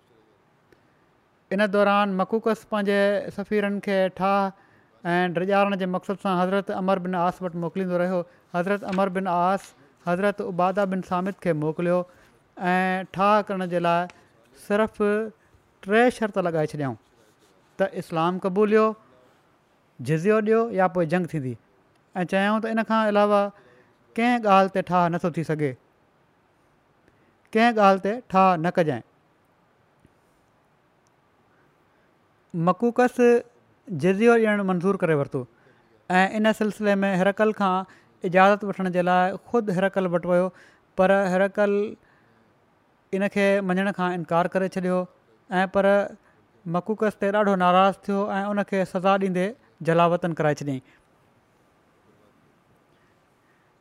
[1.59, 2.99] इन दौरान मकूकस पंहिंजे
[3.37, 4.64] सफ़ीरनि खे ठाह
[5.11, 8.21] ऐं ड्रिजारण जे मक़सदु सां हज़रत अमर बिन आस वटि मोकिलींदो रहियो
[8.55, 9.67] हज़रत अमर बिन आस
[10.07, 11.97] हज़रत उबादा बिन सामिद खे मोकिलियो
[12.71, 14.07] ऐं ठाह करण जे लाइ
[14.65, 14.99] सिर्फ़
[15.89, 16.97] टे शर्त लॻाए छॾियाऊं
[17.81, 18.87] त इस्लाम क़बूलियो
[20.01, 21.53] झिझियो ॾियो या पोइ जंग थींदी
[22.17, 23.43] ऐं चयूं त इन खां अलावा
[24.19, 25.71] कंहिं ॻाल्हि ते ठाह नथो थी सघे
[27.57, 29.09] कंहिं ॻाल्हि ते ठाह न कजांइ
[32.69, 33.21] मकूकस
[33.91, 35.39] जज़ियो ॾियणु मंज़ूरु करे वरितो
[36.11, 37.73] ऐं इन सिलसिले में हिरकल खां
[38.27, 40.47] इजाज़त वठण जे लाइ ख़ुदि हिरकल वटि वियो
[40.97, 41.71] पर हिरकल
[43.13, 44.99] इनखे मञण खां इनकार करे छॾियो
[45.53, 45.85] ऐं पर
[46.75, 48.61] मकूकस ते ॾाढो नाराज़ थियो ऐं उन
[48.93, 49.45] सजा ॾींदे
[49.89, 50.79] जलावतन कराए छॾियईं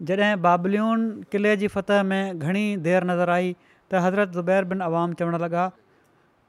[0.08, 3.54] जॾहिं बाबलियुनि किले जी फतह में घणी देरि नज़र आई
[3.90, 5.64] त हज़रत ज़ुबैर बिन अवाम चवणु लॻा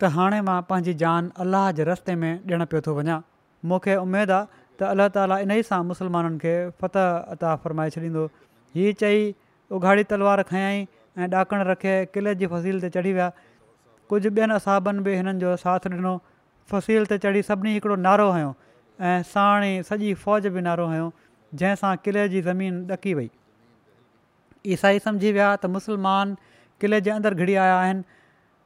[0.03, 3.21] त हाणे मां पंहिंजी जान अलाह जे रस्ते में ॾियणु पियो थो वञा
[3.69, 4.45] मूंखे उमेदु आहे
[4.77, 8.23] त अल्ला ताली इन ई सां मुसलमाननि खे फ़ति अता फ़रमाए छॾींदो
[8.77, 9.17] हीअ चई
[9.77, 10.85] उघाड़ी तलवार खयईं
[11.21, 13.29] ऐं ॾाकण रखे किले जी फसील ते चढ़ी विया
[14.09, 16.13] कुझु ॿियनि असाबनि बि हिननि जो साथ ॾिनो
[16.73, 18.51] फ़सील ते चढ़ी सभिनी हिकिड़ो नारो हुयो
[19.09, 21.07] ऐं साणी सॼी फ़ौज बि नारो हुयो
[21.61, 23.29] जंहिंसां किले जी ज़मीन ॾकी वई
[24.75, 26.35] ईसाई सम्झी विया त मुसलमान
[26.83, 28.03] क़िले जे अंदरु घिड़ी आया आहिनि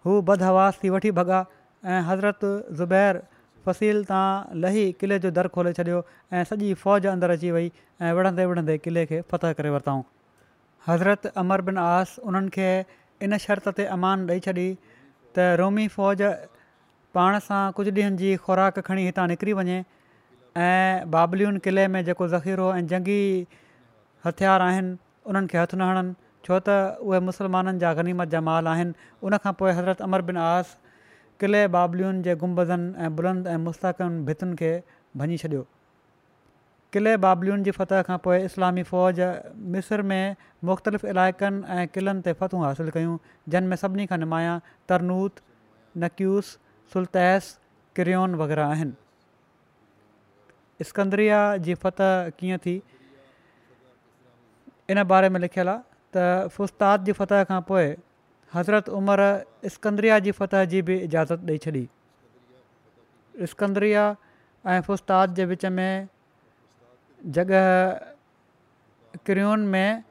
[0.06, 1.40] हू बदहवास थी वठी भॻा
[1.86, 2.44] ऐं हज़रत
[2.80, 3.20] ज़ुबैर
[3.66, 6.00] फ़सील तां लही किले जो दर खोले छॾियो
[6.34, 10.02] ऐं सॼी फ़ौज अंदरि अची वई ऐं विढ़ंदे विढ़ंदे क़िले खे फ़तह करे वरितऊं
[10.88, 12.70] हज़रत अमर बिन आस उन्हनि खे
[13.28, 14.68] इन शर्त ते अमान ॾेई छॾी
[15.36, 16.22] त रोमी फ़ौज
[17.18, 19.78] पाण सां कुझु ॾींहंनि जी खुराक खणी हितां निकिरी वञे
[20.68, 23.22] ऐं बाबलियुनि किले में जेको ज़ख़ीरो ऐं जंगी
[24.26, 24.96] हथियार आहिनि
[25.32, 26.16] उन्हनि खे हथु न हणनि
[26.48, 28.96] छो त उहे मुस्लमाननि जा गनीमत जमाल आहिनि
[29.30, 30.78] उनखां पोइ हज़रत अमर बिन आस
[31.40, 34.72] क़िले बाबलियुनि जे गुंबदनि ऐं बुलंद ऐं मुस्तकनि भितुनि खे
[35.18, 35.62] भञी छॾियो
[36.94, 39.20] क़िले बाबलियुनि जी फतह खां पोइ इस्लामी फ़ौज
[39.76, 40.36] मिस्र में
[40.70, 43.16] मुख़्तलिफ़ इलाइक़नि ऐं क़िलनि ते फ़तह हासिलु कयूं
[43.56, 44.56] जिन में सभिनी खां नुमाया
[44.92, 45.34] तरनूत
[46.04, 46.48] नक्यूस
[46.94, 47.48] सुल्तैस
[48.00, 48.94] किरयोन वग़ैरह आहिनि
[50.92, 52.02] स्कंद्रिया जी फत
[52.40, 52.76] कीअं थी
[54.92, 55.84] इन बारे में लिखियलु आहे
[56.18, 57.88] त उस्ताद जी फतह खां पोइ
[58.54, 59.22] हज़रत उमर
[59.70, 61.88] इस्कंद्रिया जी फतह जी बि इजाज़त ॾेई छॾी
[63.50, 64.06] स्कंद्रिया
[64.74, 66.08] ऐं उस्ताद जे विच में
[67.38, 67.66] जॻह
[69.26, 70.02] किरियो में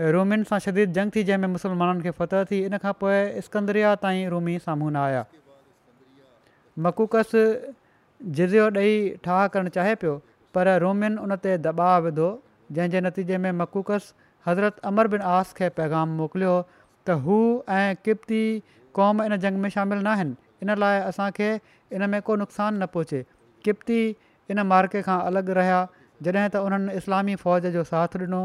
[0.00, 4.26] रोमियुनि सां शदीद जंग थी जंहिंमें मुसलमाननि खे फतह थी इन खां पोइ स्कंदरिया ताईं
[4.34, 5.24] रोमी साम्हूं न आया
[6.86, 7.30] मकूकस
[8.40, 10.16] जियो ॾेई ठाह करणु चाहे पियो
[10.54, 12.28] पर रोमियुनि उन ते दबाव विधो
[12.78, 14.12] जंहिंजे नतीजे में मकूकस
[14.46, 16.54] हज़रत अमर बिन आस खे पैगाम मोकिलियो
[17.08, 17.36] त हू
[17.76, 18.40] ऐं किबती
[18.96, 21.50] क़ौम इन जंग में शामिलु न आहिनि इन लाइ असांखे
[21.98, 23.20] इन में को नुक़सान न पहुचे
[23.68, 24.00] किबती
[24.54, 25.80] इन मार्के खां अलॻि रहिया
[26.26, 28.42] जॾहिं त उन्हनि इस्लामी फ़ौज जो साथ ॾिनो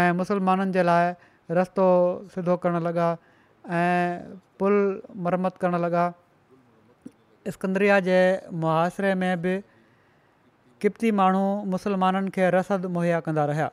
[0.00, 1.12] ऐं मुसलमाननि जे लाइ
[1.60, 1.86] रस्तो
[2.34, 3.08] सिधो करणु लॻा
[3.80, 4.74] ऐं पुल
[5.26, 6.04] मरम्मत करणु लॻा
[7.52, 8.18] इस्कंदरिया जे
[8.64, 9.54] मुहाशिरे में बि
[10.84, 13.68] किबती माण्हू मुसलमाननि खे रसद मुहैया कंदा रहिया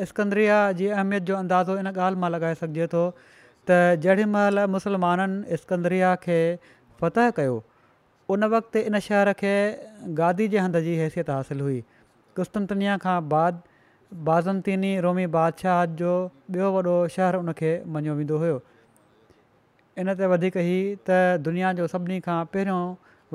[0.00, 5.56] इस्कंदरिया जी अहमियत जो अंदाज़ो इन ॻाल्हि मां लॻाए सघिजे थो त जेॾी महिल मुसलमाननि
[5.62, 6.38] स्कंदरिया खे
[7.00, 7.56] फ़तह कयो
[8.34, 9.54] उन वक़्ति इन शहर खे
[10.20, 11.80] गादी जे हंध जी हैसियत हासिलु हुई
[12.38, 13.62] कुस्तनतनिया खां बाद
[14.28, 16.12] बाज़ंतीनी रोमी बादशाह जो
[16.58, 18.56] ॿियो वॾो शहर उन खे मञियो वेंदो हुयो
[20.04, 22.82] इनते वधीक ई त दुनिया जो सभिनी खां पहिरियों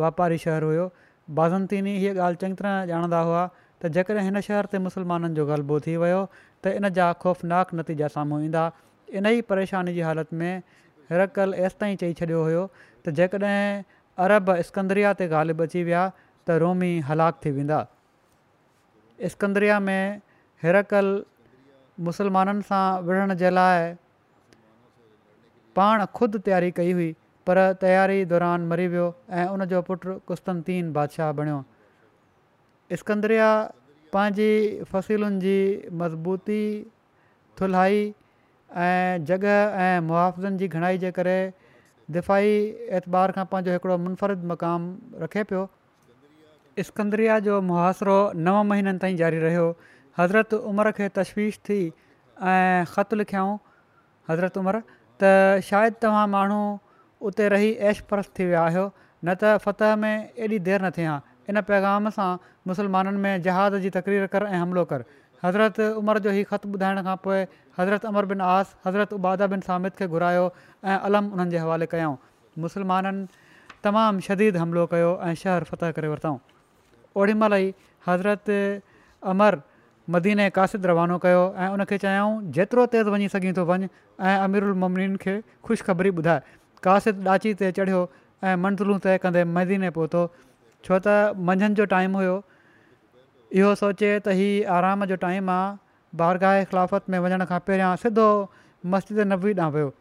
[0.04, 0.88] वापारी शहरु हुयो
[1.41, 3.43] बाज़ंतीनी हीअ ॻाल्हि चङी तरह ॼाणंदा हुआ
[3.82, 6.26] त जेकॾहिं हिन शहर ते मुसलमाननि जो ग़लबो थी वियो
[6.63, 8.63] त इन जा ख़ौफ़नाक नतीजा साम्हूं ईंदा
[9.19, 10.54] इन ई परेशानी जी हालति में
[11.12, 12.62] हिरकल एसिताईं चई छॾियो हुयो
[13.04, 13.65] त जेकॾहिं
[14.26, 16.04] अरब स्कंदरिया ते गालिब अची विया
[16.47, 17.80] त रोमी हलाक थी वेंदा
[19.36, 20.21] स्कंद्रिया में
[20.63, 21.08] हिरकल
[22.10, 23.93] मुसलमाननि सां विढ़ण जे लाइ
[25.80, 27.10] पाण ख़ुदि तयारी कई हुई
[27.49, 29.08] पर तयारी दौरान मरी वियो
[29.39, 31.60] ऐं उनजो पुटु कुस्तनतीन बादशाह बणियो
[33.04, 33.47] स्कंद्रिया
[34.13, 34.52] पंहिंजी
[34.91, 35.54] फ़सीलुनि जी
[36.02, 36.62] मज़बूती
[37.62, 38.02] थुल्हाई
[38.88, 39.47] ऐं जॻह
[39.86, 41.38] ऐं मुआवज़नि जी घणाई जे करे
[42.17, 42.52] दिफ़ाई
[42.99, 45.63] एतबार खां पंहिंजो हिकिड़ो मुनफ़रिद मुनफरिदु रखे पियो
[46.86, 48.17] इस्कंदरिया जो मुहाज़िरो
[48.49, 49.65] नव महीननि ताईं जारी रहियो
[50.21, 51.80] हज़रत उमिरि खे तशवीश थी
[52.54, 53.58] ऐं ख़तु लिखियाऊं
[54.32, 54.82] हज़रत उमिरि
[55.23, 56.62] त शायदि तव्हां माण्हू
[57.30, 61.08] उते रही ऐश परस थी विया आहियो न त फतह में एॾी देरि न थिए
[61.13, 62.36] हा इन पैगाम सां
[62.67, 65.03] मुसलमाननि में जहाद जी तकरीर कर ऐं हमिलो कर
[65.43, 67.39] हज़रत उमर जो ई ख़तु ॿुधाइण खां पोइ
[67.79, 70.45] हज़रत अमर बिन आस हज़रत उबादा बिन सामिद खे घुरायो
[70.86, 72.15] ऐं अलम उन्हनि जे हवाले कयाऊं
[72.63, 73.27] मुसलमाननि
[73.84, 76.38] तमामु शदीद हमिलो कयो ऐं शहर फ़तह करे वरितऊं
[77.23, 77.67] ओॾीमहिल ई
[78.08, 78.56] हज़रत
[79.36, 79.60] अमर
[80.15, 83.88] मदीने कासिद रवानो कयो ऐं उनखे चयाऊं जेतिरो तेज़ वञी सघी थो वञु
[84.32, 85.36] ऐं अमिर उलमनीन खे
[85.67, 86.41] ख़ुशिख़बरी ॿुधाए
[86.88, 88.01] कासित ॾाची ते चढ़ियो
[88.47, 90.23] ऐं मंज़िलूं तइ कंदे मदीने पहुतो
[90.86, 92.36] छो त मंझंदि जो टाइम हुयो
[93.60, 98.28] इहो सोचे त हीउ आराम जो टाइम आहे बारगाह ख़िलाफ़त में वञण खां पहिरियां सिधो
[98.96, 99.91] मस्जिद नबी ॾांहुं वियो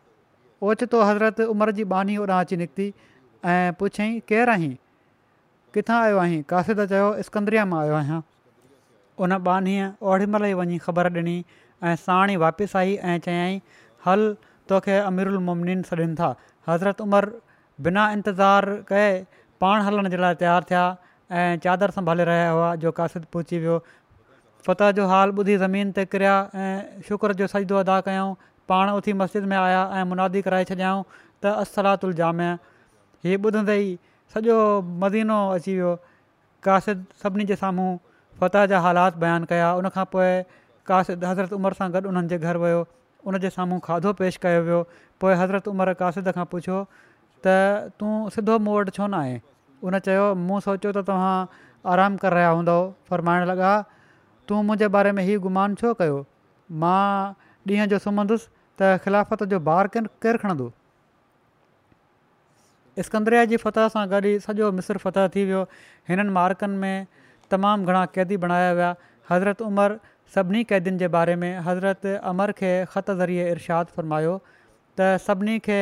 [0.71, 2.87] ओचितो हज़रत उमिरि जी बानी होॾां अची निकिती
[3.53, 4.73] ऐं पुछियईं केरु आहीं
[5.77, 8.21] किथां आयो आहीं कासिद चयो स्कंद्रिया मां आयो आहियां
[9.27, 11.37] उन बानीअ ओड़ी महिल ई वञी ख़बर ॾिनी
[11.91, 13.61] ऐं साणी वापसि आई ऐं चयई
[14.07, 14.27] हल
[14.73, 16.33] तोखे अमीरुल मुमनिन सॾनि था
[16.71, 17.41] हज़रत उमिरि
[17.89, 19.11] बिना इंतज़ारु कए
[19.63, 20.85] पाण हलण जे लाइ तयारु थिया
[21.39, 23.77] ऐं चादर संभाले रहिया हुआ जो कासिद पहुची वियो
[24.67, 28.35] फ़तह जो हाल ॿुधी ज़मीन ते किरिया ऐं शुक्र जो सजदो अदा कयऊं
[28.69, 31.05] पाण उथी मस्जिद में आया ऐं मुनादी कराए छॾियाऊं
[31.45, 32.41] त असलातुल जाम
[33.27, 33.93] हीअ ॿुधंदे ई
[34.35, 34.57] सॼो
[35.05, 35.93] मदीनो अची वियो
[36.69, 37.91] कासिद सभिनी जे साम्हूं
[38.43, 40.33] फतह जा हालात बयानु कया उनखां पोइ
[40.93, 42.83] कासिद हज़रत उमिरि सां गॾु उन्हनि जे घरु वियो
[43.31, 44.83] उनजे साम्हूं खाधो पेश कयो वियो
[45.23, 46.81] पोइ हज़रत उमिरि कासिद खां पुछियो
[47.47, 47.57] त
[48.03, 49.39] तूं सिधो मूं वटि छो न आहे
[49.87, 53.71] उन चयो मूं सोचियो त तव्हां आरामु करे रहिया हूंदव फरमाइण लॻा
[54.51, 56.19] तूं मुंहिंजे बारे में हीउ गुमान छो कयो
[56.85, 57.01] मां
[57.73, 58.49] ॾींहं जो सुम्हंदुसि
[58.83, 60.71] त ख़िलाफ़त जो बार किन केरु खणंदो
[63.09, 65.65] स्कंद्रेया जी फत सां गॾु ई सॼो मिस्र फतह थी वियो
[66.13, 67.07] हिननि मार्कनि में
[67.57, 68.93] तमामु घणा क़ैदी बणाया विया
[69.31, 69.97] हज़रत उमर
[70.37, 74.37] सभिनी क़ैदीनि जे बारे में हज़रत अमर खे ख़त ज़रिए इर्शाद फरमायो
[75.01, 75.81] त सभिनी खे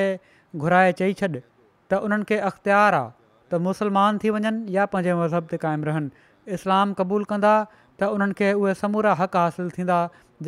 [0.64, 3.18] घुराए चई छॾ त उन्हनि खे अख़्तियारु आहे
[3.50, 7.54] त मुसलमान थी वञनि या पंहिंजे मज़हब ते क़ाइमु रहनि इस्लाम क़बूलु कंदा
[7.98, 9.96] त उन्हनि खे उहे समूरा हक़ हासिलु थींदा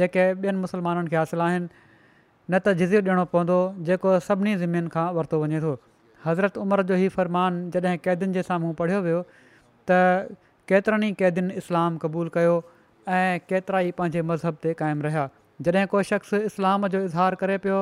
[0.01, 5.07] जेके ॿियनि मुसलमाननि खे हासिलु आहिनि न त जज़ीर ॾियणो पवंदो जेको सभिनी ज़िमनि खां
[5.19, 5.73] वरितो वञे थो
[6.27, 9.25] हज़रत उमर जो ई फ़रमान जॾहिं क़ैदियुनि जे साम्हूं पढ़ियो वियो
[9.91, 10.39] त
[10.71, 12.55] केतिरनि ई क़ैदियुनि इस्लाम क़बूलु कयो
[13.19, 15.29] ऐं केतिरा ई पंहिंजे मज़हब ते क़ाइमु रहिया
[15.67, 17.81] जॾहिं को शख़्स इस्लाम जो इज़हार करे पियो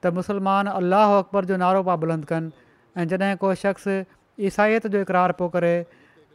[0.00, 2.68] त मुसलमान अलाह अकबर जो नारो पिया बुलंद कनि
[3.00, 3.86] ऐं जॾहिं को शख़्स
[4.48, 5.74] ईसाईअ जो इक़रार पियो करे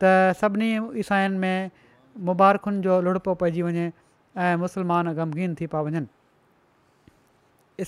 [0.02, 0.70] त सभिनी
[1.02, 1.60] ईसाईनि में
[2.30, 3.86] मुबारकुनि जो लुड़पो पइजी वञे
[4.38, 6.06] ऐं मुस्लमान ग़मीन थी पिया वञनि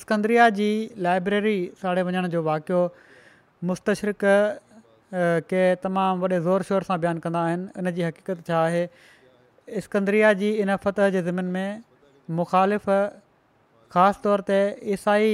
[0.02, 0.70] स्कंद्रिया जी
[1.06, 2.82] लाइब्रेरी साड़े वञण जो वाक़ियो
[3.70, 4.24] मुस्तशरक
[5.52, 8.84] के तमामु वॾे ज़ोर शोर सां बयानु कंदा आहिनि इन जी हक़ीक़त छा आहे
[9.86, 11.82] स्कंद्रिया जी इनफ़त जे ज़िमिन में
[12.42, 12.90] मुख़ालिफ़
[13.94, 14.60] ख़ासि तौर ते
[14.94, 15.32] ईसाई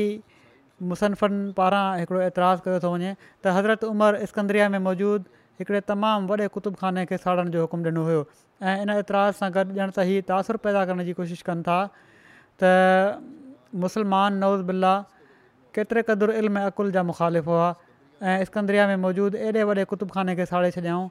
[0.90, 3.12] मुसनफ़नि पारां हिकिड़ो एतिराज़ु कयो थो वञे
[3.44, 5.24] त हज़रत उमिरि इस्कंदरिया में मौजूदु
[5.62, 8.24] हिकिड़े तमामु वॾे कुतुब ख़ाने खे साड़ण जो हुकुम ॾिनो हुयो
[8.70, 11.78] ऐं इन एतिराज़ सां गॾु ॼण त हीअ तासुरु पैदा करण जी कोशिशि कनि था
[12.64, 13.20] त
[13.86, 14.94] मुसलमान नओज़ बिल्ला
[15.78, 17.70] केतिरे क़दुरु इल्म अक़ुल जा मुख़ालिफ़ हुआ
[18.32, 21.08] ऐं इस्कंदरिया में मौजूदु एॾे वॾे कुतुब ख़ाने खे साड़े छॾियाऊं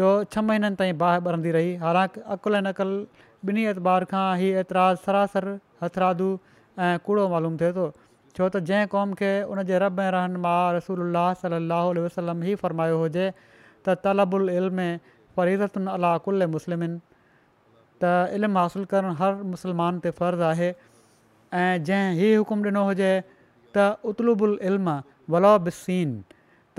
[0.00, 2.90] जो छह महीननि ताईं बाह ॿरंदी रही हालांकि अक़ुल ऐं नक़ल
[3.48, 5.46] ॿिन्ही एतबार खां ई एतिराज़ु सरासर
[5.82, 6.28] हथरादू
[6.84, 7.84] ऐं कूड़ो मालूम थिए थो
[8.36, 12.96] छो त जंहिं क़ौम खे उनजे रब ऐं रहन माउ रसूल सलाहु वसलम ई फ़रमायो
[13.02, 13.26] हुजे
[13.84, 15.48] त तलबु अलरी
[15.92, 16.96] अला अक़ुलु मुस्लिमनि
[18.04, 20.68] त इल्मु हासिलु करणु हर मुसलमान ते फ़र्ज़ु आहे
[21.62, 23.10] ऐं जंहिं हीउ हुकुमु ॾिनो हुजे
[23.72, 23.76] त
[24.14, 24.46] उतलुबु
[25.36, 25.80] अलोबिस
[26.76, 26.78] त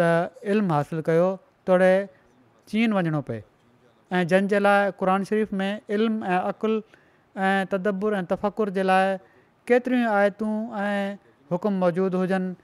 [0.55, 1.27] इल्मु हासिलु कयो
[1.69, 1.91] तोड़े
[2.73, 3.39] चीन वञणो पए
[4.13, 6.77] ऐं जंहिंजे लाइ क़ुर शरीफ़ में इल्मु ऐं अक़ुलु
[7.51, 9.07] ऐं तदबुर ऐं तफ़क़ुर जे लाइ
[9.71, 10.99] केतिरियूं आयतूं ऐं
[11.51, 12.55] हुकुम मौजूदु हुजनि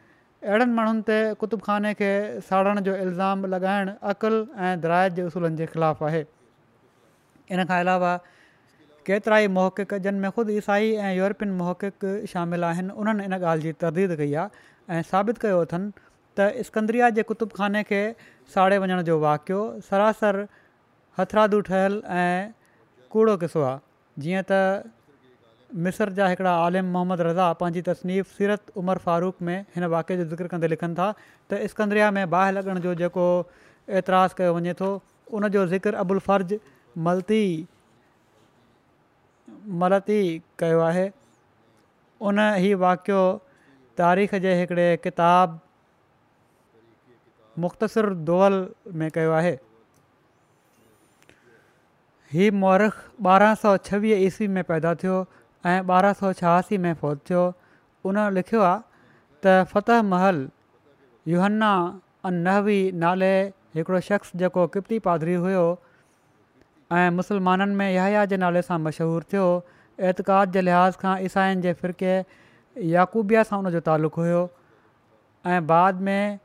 [0.50, 2.12] अहिड़नि माण्हुनि ते कुतुब ख़ाने खे
[2.50, 4.36] साड़ण जो इल्ज़ाम लॻाइणु अक़ुल
[4.68, 6.22] ऐं दराइ जे उसूलनि जे ख़िलाफ़ु आहे
[7.56, 8.12] इनखां अलावा
[9.10, 13.68] केतिरा ई मोहकिक जिन में ख़ुदि ईसाई ऐं यूरोपियन मोहिक़ु शामिल आहिनि उन्हनि इन ॻाल्हि
[13.68, 14.64] जी तरदीद कई आहे
[14.96, 15.92] ऐं साबित कयो अथनि
[16.40, 18.02] त स्कंद्रिया जे कुतुब ख़ाने खे
[18.56, 19.60] साड़े वञण जो वाक़ियो
[19.92, 20.44] सरासर
[21.22, 22.36] हथरादू ठहियलु ऐं
[23.16, 23.80] कूड़ो किसो आहे
[24.28, 24.92] जीअं त
[25.76, 30.26] मिस्र जा हिकिड़ा आलिम मोहम्मद रज़ा पंहिंजी तसनीफ सीरत उमर फारूक में हिन वाक्य जो
[30.30, 31.08] ज़िक्र कंदे लिखनि था
[31.52, 33.26] त स्कंद्रिया में बाहि लॻण जो जेको
[34.02, 34.90] एतिराज़ु कयो वञे थो
[35.40, 36.54] उन जो ज़िक्र अबुल फ़र्ज़
[37.10, 37.44] मलती
[39.82, 40.22] मलती
[40.60, 41.10] कयो आहे
[42.22, 43.22] उन हीउ वाक़ियो
[43.98, 45.60] तारीख़ जे हिकिड़े किताब
[47.68, 48.64] मुख़्तसिर दौल
[49.02, 49.58] में कयो आहे
[52.34, 55.24] हीउ महरख ॿारहं सौ छवीह ईस्वी में पैदा थियो
[55.66, 57.42] ऐं ॿारहं सौ छहासी में फ़ौज थियो
[58.10, 60.42] उन लिखियो आहे त महल
[61.34, 61.70] युहन्ना
[62.30, 63.34] अनहवी नाले
[63.78, 65.64] हिकिड़ो शख़्स जेको कृप्ति पादरी हुयो
[67.00, 69.46] ऐं मुसलमाननि में यया जे नाले सां मशहूरु थियो
[70.12, 72.14] एतक़ाद जे लिहाज़ खां ईसाइन जे फ़िरक़े
[72.98, 74.44] याक़ूबिया सां उनजो तालुक़ु हुयो
[75.54, 76.40] ऐं बाद में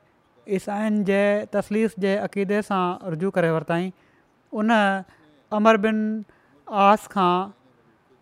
[0.61, 1.21] ईसाइन जे
[1.53, 3.93] तसलीस जे अक़ीदे सां रुजू करे वरितई
[4.63, 4.73] उन
[5.61, 6.03] अमर बिन
[6.87, 7.31] आस खां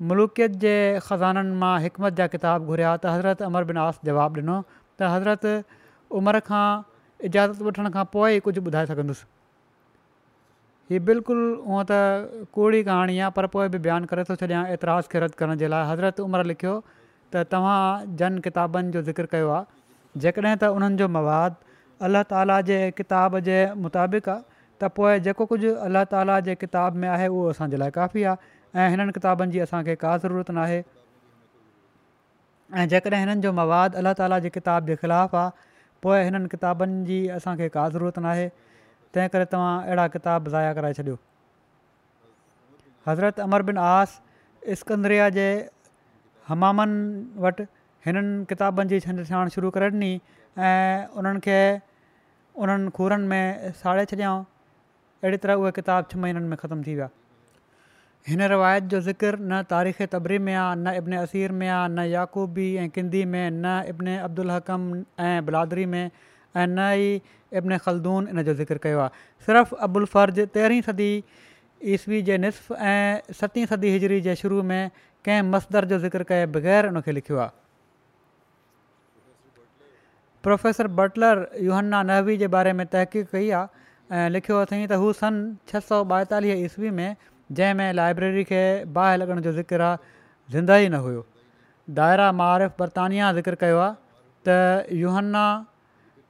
[0.02, 0.72] मुल्कियत जे
[1.02, 5.46] ख़ज़ाननि मां हिकमत जा किताब घुरिया त हज़रत अमर आस जवाबु ॾिनो त हज़रत
[6.18, 6.64] उमिरि खां
[7.28, 9.24] इजाज़त वठण खां पोइ कुझु ॿुधाए सघंदुसि
[10.90, 11.46] हीउ बिल्कुलु
[11.90, 12.00] त
[12.56, 15.88] कूड़ी कहाणी आहे पर पोइ बि बयानु करे थो छॾियां ऐतराज़ खे करण जे लाइ
[15.92, 16.74] हज़रत उमिरि लिखियो
[17.32, 21.74] त तव्हां जन किताबनि जो ज़िक्र कयो आहे जेकॾहिं त उन्हनि जो मवादु
[22.10, 23.56] अलाह ताला जे किताब जे
[23.88, 27.92] मुताबिक़ आहे त पोइ जेको कुझु अलाह ताला जे किताब में आहे उहो असांजे लाइ
[28.00, 30.82] काफ़ी आहे ऐं हिननि किताबनि जी असांखे का ज़रूरत न आहे
[32.78, 35.50] ऐं जेकॾहिं हिननि जो मवाद अलाह ताला जे किताब जे ख़िलाफ़ु आहे
[36.04, 38.48] पोइ हिननि किताबनि जी असांखे का ज़रूरत नाहे
[39.16, 41.16] तंहिं करे तव्हां अहिड़ा किताब ज़ाया कराए छॾियो
[43.08, 44.18] हज़रत अमर बिन आस
[44.76, 45.46] इस्कंदरिया जे
[46.52, 47.66] हमामनि वटि
[48.06, 50.12] हिननि किताबनि जी छंडछाण शुरू करे ॾिनी
[50.68, 51.58] ऐं उन्हनि खे
[52.66, 57.08] उन्हनि खूरनि में साड़े छॾियाऊं अहिड़ी तरह उहे किताब छह महीननि में ख़तमु थी विया
[58.28, 62.04] हिन रिवायत जो ज़िक्र न तारीख़ तबरी में आहे न इब्न असीर में आहे न
[62.10, 64.86] याक़ूबी ऐं किंदी में न इब्न अब्दुलम
[65.24, 66.04] ऐं बिलादरी में
[66.56, 67.20] ऐं न ई
[67.58, 69.08] इब्न ख़ल्दून इन जो ज़िकिर कयो आहे
[69.46, 71.12] सिर्फ़ु अब्दुल फ़र्ज़ु तेरहीं सदी
[71.94, 74.90] ईस्वी जे नफ़ु ऐं सतीं सदी हिजरी जे शुरू में
[75.24, 77.54] कंहिं मसदर जो ज़िक्र कये बग़ैर उनखे लिखियो आहे
[80.42, 85.12] प्रोफ़ेसर बटलर युहन्ना नहवी जे बारे में तहक़ीक़ कई आहे ऐं लिखियो अथई त हू
[85.22, 87.10] सन छह सौ ॿाएतालीह ईस्वी में
[87.52, 89.90] जंहिंमें लाइब्रेरी खे ॿाहिरि लॻण जो ज़िक्र
[90.50, 91.26] ज़िंदा ई न हुयो
[91.98, 93.94] दायरा मारिफ़ बर्तानिया ज़िक्र कयो आहे
[94.48, 95.44] त युहन्ना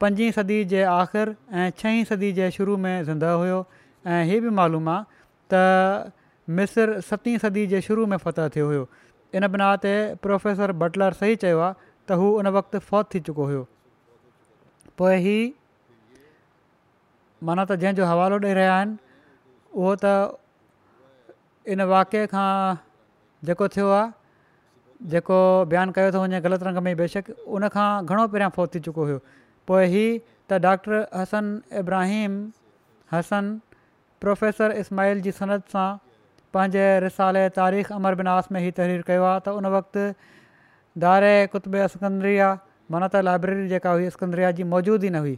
[0.01, 3.59] पंजी सदी जे आख़िर ऐं छहीं सदी जे शुरू में ज़िंदा हुयो
[4.07, 6.13] ऐं हीअ बि मालूम आहे त
[6.59, 8.87] मिस्र सतीं सदी जे शुरू में फ़तहु थियो हुयो
[9.41, 9.93] इन बिना ते
[10.23, 11.75] प्रोफेसर बटलर सही चयो आहे
[12.09, 13.63] त हू उन वक़्तु फ़ौत थी चुको हुयो
[15.01, 15.39] पोइ ही
[17.49, 18.95] माना त जंहिंजो हवालो ॾेई रहिया आहिनि
[19.81, 20.13] उहो त
[21.75, 22.77] इन वाक़े खां
[23.47, 24.11] जेको थियो आहे
[25.13, 25.37] जेको
[25.73, 29.05] बयानु कयो थो वञे ग़लति रंग में बेशक उन खां घणो पहिरियां फोत थी चुको
[29.09, 29.19] हुयो
[29.71, 30.05] पोइ ही
[30.51, 31.47] त डॉक्टर हसन
[31.83, 32.37] इब्राहिम
[33.13, 33.49] हसन
[34.21, 35.89] प्रोफेसर इस्माइल जी सनत सां
[36.55, 40.05] पंहिंजे रिसाले तारीख़ अमर बिनास में ही तहरीर कयो आहे त उन वक़्ति
[41.07, 42.51] दारे कुतुब स्कंद्रिया
[42.95, 45.37] माना त लाइब्रेरी जेका हुई स्कंदरिया जी मौजूद ई न हुई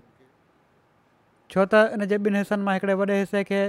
[1.52, 3.60] छो त इन जे ॿिनि हिसनि मां हिकिड़े वॾे हिसे खे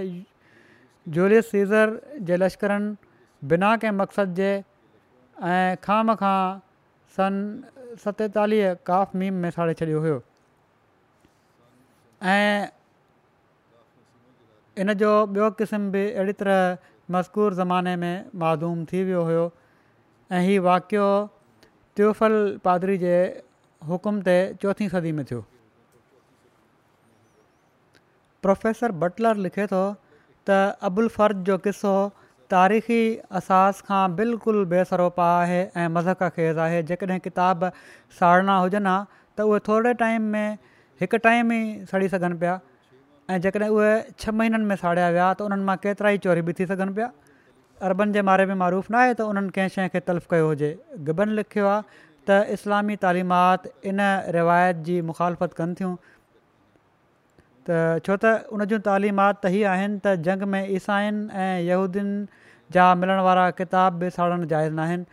[1.08, 2.96] जूलियस सीज़र जे लश्करनि
[3.48, 6.42] बिना कंहिं मक़सद जे ऐं ख़ाम खां
[7.16, 7.64] सन
[8.04, 10.18] सतेतालीह काफ़ मीम में साड़े छॾियो हुयो
[14.84, 16.78] इन जो ॿियो क़िस्म बि अहिड़ी तरह
[17.12, 19.52] मज़कूर ज़माने में मादूम थी वियो हुयो
[20.32, 21.08] ऐं हीउ वाक़ियो
[21.96, 22.34] त्यूफल
[22.66, 23.16] पादरी जे
[23.88, 25.42] हुकुम ते चोथीं सदी में थियो
[28.44, 29.82] प्रोफेसर बटलर लिखे थो
[30.50, 30.58] त
[30.90, 31.92] अबुल फर्ज़ जो किसो
[32.54, 33.02] तारीख़ी
[33.40, 37.70] असास खां बिल्कुलु बेसरोपा आहे ऐं मज़क ख़ैज़ आहे जेकॾहिं किताब
[38.20, 40.58] साड़ना हुजनि हा त उहे थोरे टाइम में
[41.04, 42.56] हिकु टाइम ई सड़ी सघनि पिया
[43.34, 43.94] ऐं जेकॾहिं उहे
[44.24, 47.12] छह महीननि में साड़िया विया त उन्हनि मां केतिरा ई चोरी बि थी सघनि पिया
[47.90, 50.72] अरबनि जे बारे में मरूफ़ न आहे त उन्हनि कंहिं शइ खे तल्फ़ु कयो हुजे
[51.12, 54.08] गिबन लिखियो आहे त इस्लामी तालिमात इन
[54.40, 55.94] रिवायत जी मुखालफ़त कनि थियूं
[57.72, 62.16] छो त उन जूं तालीमात त इहे आहिनि त जंग में ईसाइनि ऐं यहूदियुनि
[62.78, 65.06] जा मिलण वारा किताब बि साड़णु जाइज़ न आहिनि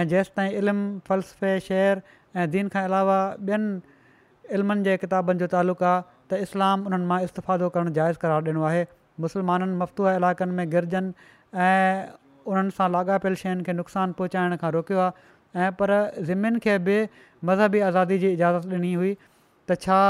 [0.00, 2.00] ऐं जेसि ताईं इल्मु फ़लसफ़े शेर
[2.40, 3.18] ऐं दीन खां अलावा
[3.50, 8.48] ॿियनि इल्मनि जे किताबनि जो तालुक़ु आहे त इस्लाम उन्हनि मां इस्तफादो करणु जाइज़ करार
[8.54, 8.82] ॾिनो आहे
[9.26, 11.30] मुस्लमाननि मफ़्तूहा इलाइक़नि में गिरजनि
[11.68, 12.10] ऐं
[12.54, 15.28] उन्हनि सां लाॻापियल शयुनि खे नुक़सानु पहुचाइण खां रोकियो आहे
[15.62, 15.88] ऐं पर
[16.32, 16.96] ज़िमिन खे बि
[17.48, 19.12] मज़हबी आज़ादी जी इजाज़त ॾिनी हुई
[19.68, 20.00] त छा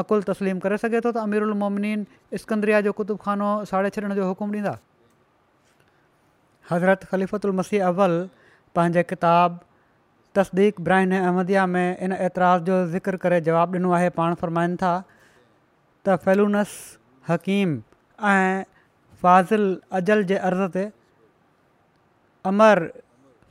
[0.00, 2.04] अकुल तस्लीम करे सघे थो त अमिर उलमोमिन
[2.42, 4.72] स्कंद्रिया जो कुतुब ख़ानो साढे छॾिण जो हुकुम ॾींदा
[6.70, 8.14] हज़रत ख़लीफ़तु उलमसीह अवल
[8.78, 9.58] पंहिंजे किताब
[10.40, 14.94] तस्दीक़्राहिन ऐं अहमदिया में इन ऐतराज़ु जो ज़िक्र करे जवाबु ॾिनो आहे पाण फ़रमाइनि था
[16.06, 16.74] त फेलूनस
[17.30, 17.76] हकीम
[18.32, 18.64] ऐं
[19.22, 19.66] फ़ाज़िल
[20.00, 20.88] अजल जे अर्ज़ ते
[22.54, 22.86] अमर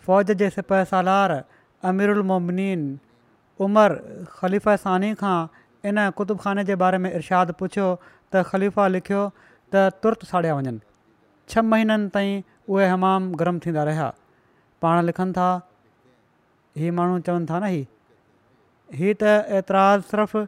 [0.06, 1.40] फ़ौज जे सिपह सालार
[1.92, 2.82] अमिरलमोमिन
[3.66, 3.92] उमर
[4.38, 5.40] ख़लीफ़ानी खां
[5.86, 7.88] इन कुतुब ख़ाने जे बारे में इरशादु पुछियो
[8.34, 9.22] त ख़लीफ़ा लिखियो
[9.74, 10.80] त तुर्त साड़िया वञनि
[11.50, 14.12] छह महीननि ताईं उहे हमाम गरम थींदा रहिया
[14.82, 15.50] पाण लिखनि था
[16.78, 17.82] हीअ माण्हू चवनि था न ही
[19.02, 20.40] हीअ त एतिरा सिर्फ़ु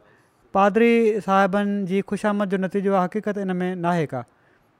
[0.54, 0.92] पादरी
[1.28, 4.22] साहिबनि जी ख़ुशामद जो नतीजो आहे हक़ीक़त इन में नाहे का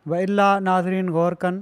[0.08, 1.60] व इला नाज़रीन ग़ौर कनि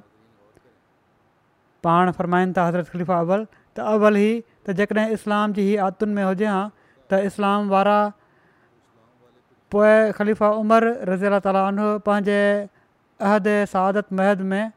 [1.84, 4.32] पाण फ़रमाइनि था हज़रत ख़लीफ़ा अवल त अवल ई
[4.68, 6.64] त जेकॾहिं इस्लाम जी हीअ आदुनि में हुजे हा
[7.12, 7.99] त इस्लाम वारा
[9.73, 12.41] पोइ ख़लीफ़ा उमर रज़ी اللہ त उन पंहिंजे
[13.29, 14.70] अहद सादत महद में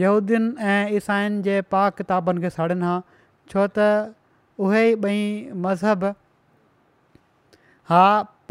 [0.00, 2.92] یہودین ऐं ईसाइनि जे पाक किताबनि खे साड़ीनि हा
[3.52, 3.86] छो त
[4.66, 5.16] उहे ॿई
[5.66, 6.04] मज़हब
[7.92, 8.02] हा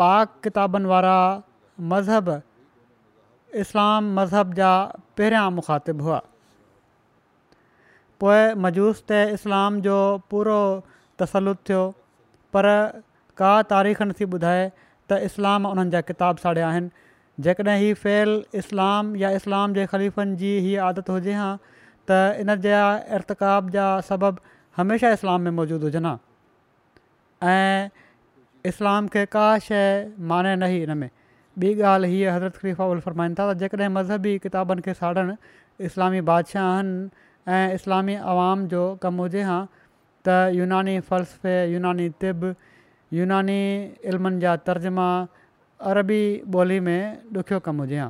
[0.02, 1.14] पाक किताबनि वारा
[1.94, 2.36] मज़हब
[3.64, 4.72] इस्लाम मज़हब जा
[5.22, 6.20] पहिरियां मुखातिबु हुआ
[8.26, 9.96] पोइ मजूस ते इस्लाम जो
[10.34, 10.60] पूरो
[11.24, 11.84] तसल थियो
[12.58, 12.70] पर
[13.44, 14.68] का तारीख़ नथी ॿुधाए
[15.12, 16.90] त इस्लाम उन्हनि जा किताब साड़िया आहिनि
[17.46, 21.54] जेकॾहिं हीअ फैल इस्लाम या इस्लाम जे ख़लीफ़नि जी हीअ आदत हुजे हां
[22.10, 22.82] त इन जा
[23.20, 27.90] इर्तका जा सबबु हमेशह इस्लाम में मौजूदु हुजनि हां ऐं
[28.74, 29.84] इस्लाम खे का शइ
[30.34, 31.10] माने न ई इन में
[31.64, 35.36] ॿी ॻाल्हि हीअ हज़रत ख़लीफ़ा उल फरमाइनि था त जेकॾहिं मज़हबी किताबनि खे साड़नि
[35.92, 39.62] इस्लामी बादशाह आहिनि इस्लामी आवाम जो कमु हुजे हां
[40.30, 42.10] त यूनानी फ़लसफ़े यूनानी
[43.18, 43.60] यूनानी
[44.10, 45.06] इल्मनि जा तर्जमा
[45.92, 46.20] अरबी
[46.58, 47.02] ॿोली में
[47.38, 48.10] ॾुखियो कमु हुजे हां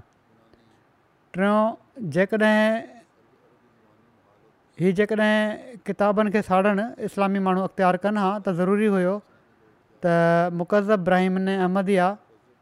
[1.36, 1.60] टियों
[2.16, 2.82] जेकॾहिं
[4.84, 9.16] ही जेकॾहिं किताबनि खे साड़णु इस्लामी माण्हू अख़्तियार कनि हा त ज़रूरी हुयो
[10.06, 12.08] त मुक़ज़ब ब्राहिमन अहमदिया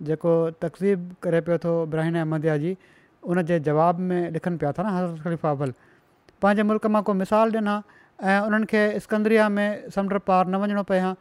[0.09, 0.31] जेको
[0.61, 2.77] तक़सीब करे पियो थो ब्राहिन अहमदिया जी
[3.29, 5.73] उन जे जवाब में लिखनि पिया था न अबल
[6.41, 7.75] पंहिंजे मुल्क़ मां को मिसाल ॾिना
[8.33, 11.11] ऐं उन्हनि स्कंद्रिया में समुंड पार न वञिणो पए हा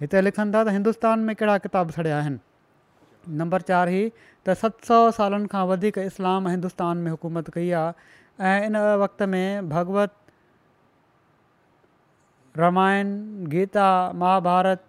[0.00, 2.38] हिते लिखनि था त हिंदुस्तान में कहिड़ा किताब छॾिया आहिनि
[3.42, 4.08] नंबर चारि ई
[4.48, 9.22] त सत सौ सालनि खां वधीक इस्लाम हिंदुस्तान में हुकूमत कई आहे ऐं इन वक़्त
[9.34, 10.14] में भगवत
[12.62, 13.14] रामायण
[13.54, 13.86] गीता
[14.24, 14.84] महाभारत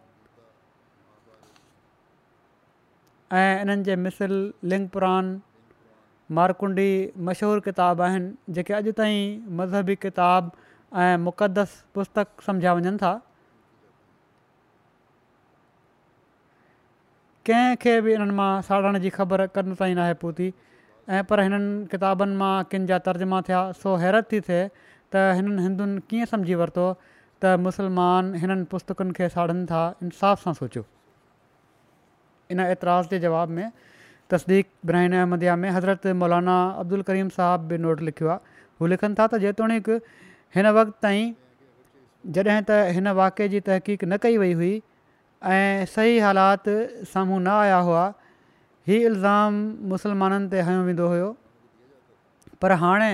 [3.43, 4.33] ऐं इन्हनि जे मिसिल
[4.73, 5.31] लिंकपुरान
[6.41, 6.89] मारकुंडी
[7.29, 9.23] मशहूरु किताब आहिनि जेके अॼु ताईं
[9.61, 10.51] मज़हबी किताब
[11.05, 13.13] ऐं मुक़दस पुस्तक सम्झिया वञनि था
[17.49, 20.47] कंहिंखे बि इन्हनि मां साड़ण जी ख़बर कनि ताईं नाहे पुती
[21.17, 24.61] ऐं पर हिननि किताबनि मां किन जा तर्जमा थिया सो हैरत थी थिए
[25.11, 30.53] त हिननि हिंदुनि कीअं सम्झी वरितो त मुसलमान हिननि पुस्तकुनि खे साड़नि था इंसाफ़ सां
[30.61, 30.83] सोचियो
[32.55, 33.71] इन एतिराज़ु जे जवाब में
[34.35, 39.15] तस्दीक ब्राहिन अहमद में हज़रत मौलाना अब्दुल करीम साहब बि नोट लिखियो आहे हू लिखनि
[39.21, 39.99] था त जेतोणीकि
[40.59, 41.33] हिन वक़्तु ताईं
[42.37, 44.73] जॾहिं त हिन वाक़े जी तहक़ीक़ न कई वई हुई
[45.45, 46.63] ऐं सही हालात
[47.13, 48.05] साम्हूं न आया हुआ
[48.87, 49.53] हीअ इल्ज़ाम
[49.91, 51.35] मुस्लमाननि ते हयो वेंदो हुयो
[52.61, 53.11] पर हाणे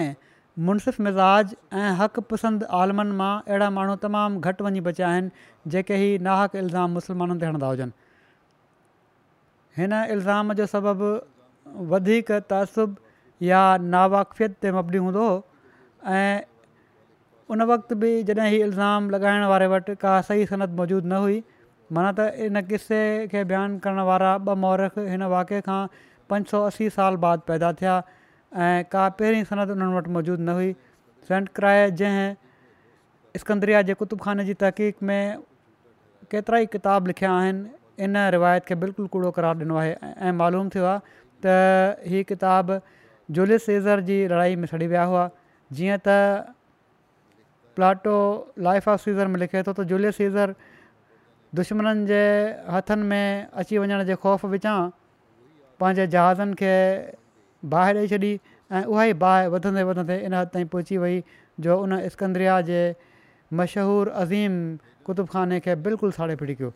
[0.67, 5.29] मुनसिफ़ मिज़ाज ऐं हक़ पसंद आलमनि मां अहिड़ा माण्हू तमामु घटि वञी बचिया आहिनि
[5.75, 7.91] जेके ही नाहक इल्ज़ाम मुस्लमाननि ते हणंदा हुजनि
[9.81, 11.09] हिन इल्ज़ाम जो सबबु
[11.93, 13.63] वधीक तासुबु या
[13.95, 15.27] नावाकफ़ियत ते मबनी हूंदो
[17.53, 21.41] उन वक़्त बि जॾहिं हीउ इल्ज़ाम लॻाइण वारे वटि का सही सनत मौजूदु न हुई
[21.91, 25.81] माना त इन क़िसे खे बयानु करण वारा ॿ मौरख हिन वाक़े खां
[26.29, 27.95] पंज सौ असी साल बाद पैदा थिया
[28.63, 30.71] ऐं का पहिरीं सनत उन्हनि वटि मौजूदु न हुई
[31.27, 35.41] फ्रेंट क्राए जंहिं स्कंद्रिया जे कुतुब ख़ान जी तहक़ीक़ में
[36.31, 39.93] केतिरा ई किताब लिखिया आहिनि इन रिवायत खे बिल्कुलु कूड़ो करार ॾिनो आहे
[40.31, 41.13] ऐं मालूम थियो आहे
[41.45, 42.79] त हीअ किताबु
[43.37, 45.29] जुलियस सेज़र जी लड़ाई में सड़ी विया हुआ
[45.77, 46.55] जीअं त
[47.75, 48.15] प्लाटो
[48.69, 50.55] लाइफ ऑफ सीज़र में लिखे थो त
[51.57, 52.19] दुश्मन जे
[52.75, 54.77] हथनि में अची वञण जे ख़ौफ़ विचां
[55.79, 56.73] पंहिंजे जहाज़नि खे
[57.73, 58.31] बाहि ॾेई छॾी
[58.77, 61.21] ऐं उहा ई बाहि वधंदे वधंदे इन हद ताईं पहुची वई
[61.65, 62.79] जो उन स्कंद्रिया जे
[63.59, 64.53] मशहूरु अज़ीम
[65.09, 66.71] कुतुब ख़ाने खे बिल्कुलु साड़े फिड़ी कयो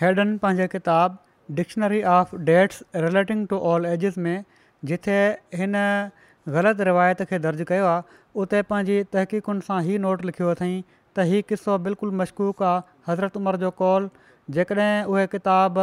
[0.00, 1.18] हैडनि पंहिंजा किताब
[1.60, 4.36] dictionary of dates relating to all ages में
[4.92, 5.18] जिथे
[5.62, 5.76] हिन
[6.60, 10.78] ग़लति रिवायत खे दर्ज कयो आहे उते पंहिंजी तहक़ीक़ुनि सां ई नोट लिखियो अथई
[11.18, 12.78] त हीउ किसो बिल्कुलु मशकूक आहे
[13.10, 14.08] हज़रत उमर जो कौल
[14.56, 15.78] जेकॾहिं उहे किताब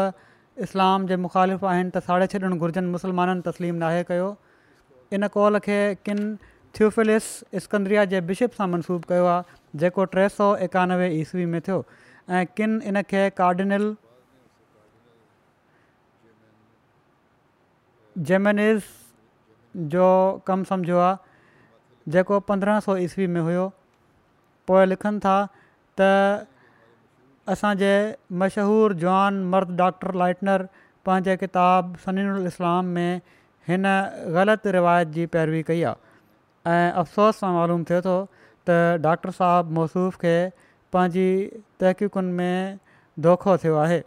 [0.65, 4.29] इस्लाम जे मुख़ालिफ़ आहिनि त साढे छॾण घुरिजनि मुस्लमाननि तस्लीम नाहे कयो
[5.17, 6.27] इन कौल खे किन
[6.79, 7.29] थ्यूफेलिस
[7.61, 11.77] इस्कंद्रिया जे बिशिप सां मनसूबो कयो आहे जेको टे सौ एकानवे ईस्वी में थियो
[12.39, 13.87] ऐं किन इन खे कार्डिनल
[18.31, 20.05] जेमेनेज़ जो
[20.51, 21.61] कमु सम्झो आहे
[22.15, 23.65] जेको पंद्रहं सौ ईस्वी में हुयो
[24.69, 25.35] पोइ लिखनि था
[27.51, 27.91] असांजे
[28.39, 30.63] मशहूरु जवान मर्द डॉक्टर लाइटनर
[31.05, 33.19] पंहिंजे किताबु सनील इस्लाम में
[33.67, 33.85] हिन
[34.35, 38.15] ग़लति रिवायत जी पैरवी कई आहे अफ़सोस सां मालूम थिए थो
[38.67, 40.35] त डॉक्टर साहबु मौसूफ़ खे
[40.95, 41.29] पंहिंजी
[41.79, 42.79] तहक़ीक़ुनि में
[43.27, 44.01] धोखो थियो आहे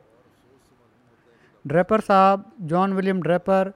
[1.73, 3.73] ड्रैपर साहिबु जॉन विलियम ड्रैपर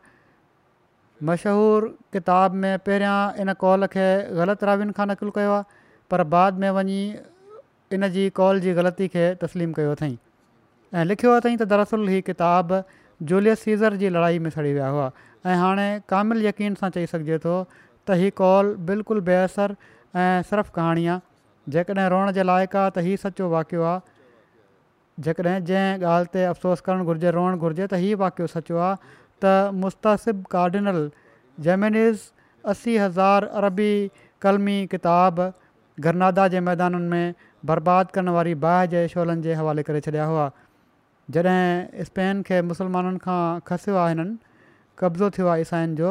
[1.30, 4.06] मशहूरु किताब में पहिरियां इन कॉल खे
[4.40, 7.02] ग़लति रावियुनि खां नकुलु कयो आहे पर बाद में वञी
[7.92, 10.12] इन जी कॉल जी ग़लती खे तस्लीम कयो अथई
[10.94, 12.78] ऐं लिखियो अथई त दरअसल हीअ किताबु
[13.30, 15.10] जूलियस सीज़र जी लड़ाई में सड़ी विया हुआ
[15.52, 19.74] ऐं हाणे कामिल यकीन सां चई सघिजे थो त हीअ कॉल बिल्कुलु बेअसर
[20.24, 25.56] ऐं सिर्फ़ु कहाणी आहे जेकॾहिं रोअण जे लाइक़ु आहे त हीअ सचो वाक़ियो आहे जेकॾहिं
[25.70, 29.54] जंहिं ॻाल्हि ते अफ़सोसु करणु घुरिजे रोअणु घुरिजे त इहो वाक़ियो सचो आहे त
[29.86, 31.00] मुस्तिबु कार्डिनल
[31.68, 32.26] जेमिनिज़
[32.74, 33.92] असी हज़ार अरबी
[34.44, 35.46] कलमी किताबु
[36.06, 37.26] गरनादा जे मैदाननि में
[37.70, 40.42] बर्बादु करण वारी बाहि जे शोलनि जे हवाले करे छॾिया हुआ
[41.36, 44.34] जॾहिं स्पेन खे मुसलमाननि खां खसियो आहे हिननि
[45.02, 46.10] कब्ज़ो थियो आहे ईसाइनि जो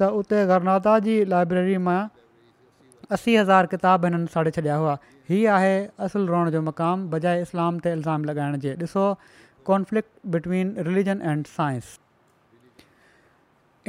[0.00, 1.98] त उते गरनाता जी लाइब्रेरी मां
[3.16, 4.96] असी हज़ार किताब हिननि साड़े छॾिया हुआ
[5.30, 5.74] हीअ आहे
[6.06, 9.06] असुलु रोअण जो मक़ाम बजाए इस्लाम ते इल्ज़ाम लॻाइण जे ॾिसो
[9.72, 11.90] conflict between religion and science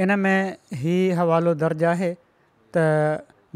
[0.06, 0.42] in में
[0.84, 2.12] हीउ हवालो दर्ज आहे
[2.78, 2.88] त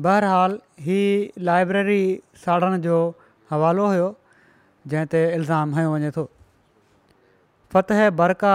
[0.08, 2.02] बहरहाल हीअ लाइब्रेरी
[2.46, 2.96] साड़ण जो
[3.54, 4.06] हवालो हुयो
[4.92, 6.24] जंहिं ते इल्ज़ाम हयो वञे थो
[7.76, 8.54] फ़तह बरका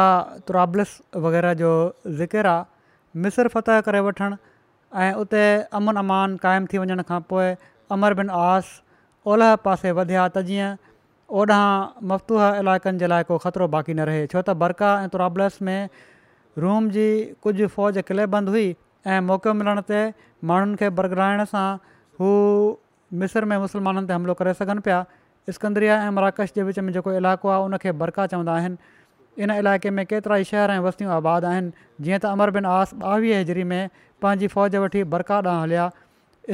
[0.49, 1.73] तुराबलस वग़ैरह जो
[2.21, 4.37] ज़िकिर आहे मिस्र फ़तह करे वठणु
[5.03, 7.53] ऐं अमन अमान क़ाइमु थी वञण खां पोइ
[7.99, 8.71] अमर बिन आस
[9.35, 10.71] ओलह पासे वधिया त जीअं
[11.41, 11.61] ओॾा
[12.15, 15.89] मफ़तूह इलाइक़नि जे लाइ को ख़तरो बाक़ी न रहे छो त बरका ऐं तुराबलस में
[16.65, 17.07] रूम जी
[17.47, 18.69] कुझु फ़ौज किले किलेबंदि हुई
[19.15, 20.03] ऐं मौक़ो मिलण ते
[20.51, 21.67] माण्हुनि खे बरगड़ाइण सां
[22.21, 22.31] हू
[23.21, 24.99] मिस्र में मुस्लमाननि ते हमिलो करे सघनि पिया
[25.57, 28.77] स्कंदरिया ऐं मराकश जे विच में जेको इलाइक़ो आहे उनखे बरक़ा चवंदा आहिनि
[29.43, 31.71] इन इलाइक़े में केतिरा ई शहर ऐं वस्तियूं आबाद आहिनि
[32.05, 33.89] जीअं त बिन आस ॿावीह हेजरी में
[34.23, 35.87] पंहिंजी फ़ौज वठी बरक़ा ॾांहुं हलिया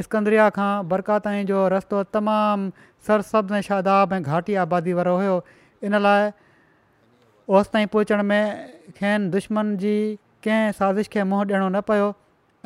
[0.07, 2.71] स्कंदरिया खां बरक़ाताईं जो रस्तो तमामु
[3.07, 5.35] सरसब ऐं शादा ऐं घाटी आबादी वारो हुयो
[5.89, 6.31] इन लाइ
[7.59, 8.43] ओसि ताईं पहुचण में
[8.99, 9.93] खेनि दुश्मन जी
[10.47, 12.09] कंहिं साज़िश खे मुंहुं ॾियणो न पियो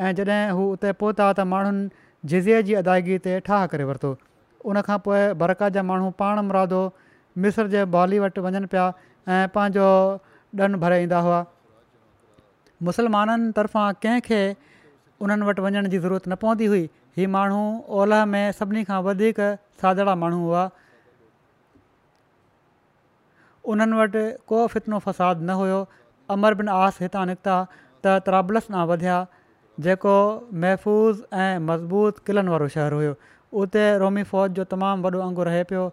[0.07, 1.83] ऐं जॾहिं हू उते पहुता त माण्हुनि
[2.25, 4.15] जिज़िया जी अदायगी ते ठाह करे वरितो
[4.65, 6.81] उनखां पोइ बरका जा माण्हू पाण मुरादो
[7.37, 8.85] मिस्र जे बॉली वटि वञनि पिया
[9.27, 9.87] ऐं पंहिंजो
[10.63, 10.75] ॾन
[11.13, 11.45] हुआ
[12.83, 14.41] मुसलमाननि तरफ़ां कंहिंखे
[15.21, 17.61] उन्हनि वटि वञण जी ज़रूरत न पवंदी हुई हीअ माण्हू
[18.01, 19.39] ओलह में सभिनी खां वधीक
[19.81, 20.69] सादड़ा माण्हू हुआ
[23.73, 25.79] उन्हनि वटि को फितनो फ़साद न हुयो
[26.37, 27.57] अमर बिन आस हितां निकिता
[28.05, 29.25] त त्राबलस न वधिया
[29.85, 30.13] जेको
[30.61, 33.15] महफ़ूज़ ऐं मज़बूत क़िलनि वारो शहरु हुयो
[33.61, 35.83] उते रोमी फ़ौज जो तमामु वॾो अंगुरु रहे पियो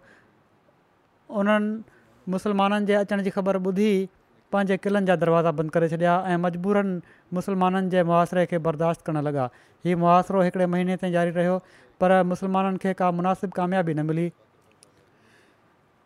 [1.31, 3.93] उन्हनि मुसलमाननि जे अचण जी ख़बर ॿुधी
[4.53, 7.01] पंहिंजे क़िलनि जा दरवाज़ा बंदि करे छॾिया ऐं मजबूरनि
[7.37, 9.49] मुसलमाननि जे मुआसरे खे बर्दाश्त करणु लॻा
[9.85, 11.57] हीउ मुआासिरो हिकिड़े महीने ताईं जारी रहियो
[12.01, 14.27] पर मुसलमाननि खे का मुनासिबु कामयाबी न मिली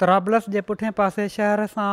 [0.01, 1.91] तराबलस जे पुठियां पासे शहर सां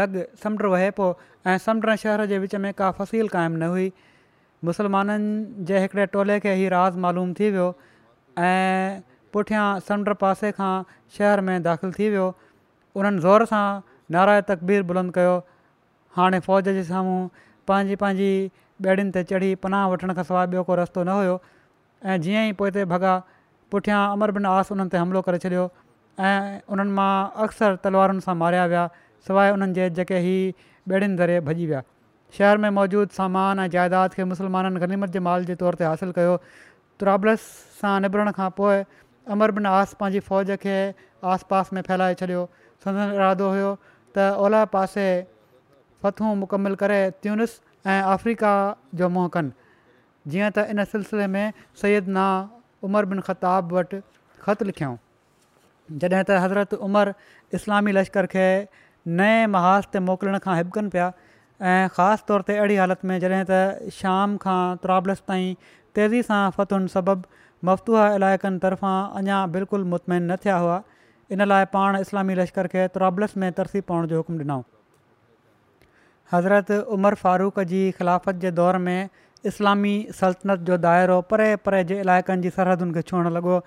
[0.00, 0.08] लॻ
[0.44, 1.10] समुंड वहे पियो
[1.52, 3.92] ऐं समुंड शहर जे विच में का फ़सील क़ाइमु न हुई
[4.64, 7.68] मुसलमाननि जे हिकिड़े टोले खे ई राज़ मालूम थी वियो
[8.42, 9.00] ऐं
[9.32, 10.72] पुठियां समुंड पासे खां
[11.18, 12.26] शहर में दाख़िलु थी वियो
[12.98, 13.66] उन्हनि ज़ोर सां
[14.16, 15.36] नाराय तकबीर बुलंद कयो
[16.16, 17.20] हाणे फ़ौज जे साम्हूं
[17.68, 18.30] पंहिंजी पंहिंजी
[18.86, 21.36] ॿेड़ियुनि ते चढ़ी पनाह वठण खां सवाइ ॿियो को रस्तो न हुयो
[22.10, 23.12] ऐं जीअं ई पोइ भॻा
[23.74, 25.64] पुठियां अमर बिनास उन्हनि ते हमिलो करे छॾियो
[26.30, 26.40] ऐं
[26.76, 27.10] उन्हनि मां
[27.46, 28.86] अक्सर तलवारुनि सां मारिया विया
[29.30, 30.22] सवाइ उन्हनि जे जेके
[30.88, 31.82] ज़रिए भॼी विया
[32.36, 36.16] शहर में मौजूदु सामान ऐं जाइदाद खे मुसलमाननि गनीमत जे माल जे तौर ते हासिलु
[36.18, 36.34] कयो
[37.02, 37.44] त्राबलस
[37.80, 38.82] सां निबरण खां पोइ
[39.36, 40.76] अमर बिन आस पंहिंजी फ़ौज खे
[41.34, 42.42] आस पास में फैलाए छॾियो
[42.86, 45.06] संदर इरादो हुयो त ओला पासे
[46.04, 47.54] फतूं मुकमल करे त्यूनस
[47.94, 48.52] ऐं अफ्रीका
[49.02, 52.26] जो मुंहं कनि जीअं त इन सिलसिले में सैद ना
[52.90, 54.00] उमर बिन ख़ताब वटि
[54.46, 54.98] ख़त लिखियऊं
[56.04, 57.12] जॾहिं त हज़रत उमर
[57.60, 58.46] इस्लामी लश्कर खे
[59.22, 61.08] नए महाज़ ते मोकिलण खां हिब कनि पिया
[61.66, 65.54] ऐं ख़ासि तौर ते अहिड़ी हालति में जॾहिं त शाम खां त्राबलस ताईं
[65.94, 70.82] तेज़ी सां फ़तुन सबबि मफ़तूहा इलाइक़नि तरफ़ां अञा बिल्कुलु मुतमिन न थिया हुआ
[71.36, 74.62] इन लाइ पाण इस्लामी लश्कर खे त्राबलस में तरसी पवण जो हुकुमु ॾिनऊं
[76.32, 79.08] हज़रत उमर फारूक जी ख़िलाफ़त जे दौर में
[79.52, 83.60] इस्लामी सल्तनत जो दायरो परे परे जे इलाइक़नि जी सरहदुनि खे छुहणु लॻो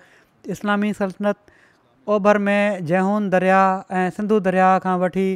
[0.56, 1.38] इस्लामी सल्तनत
[2.16, 3.60] ओभर में जैहून दरिया
[3.98, 5.28] ऐं सिंधू दरिया खां वठी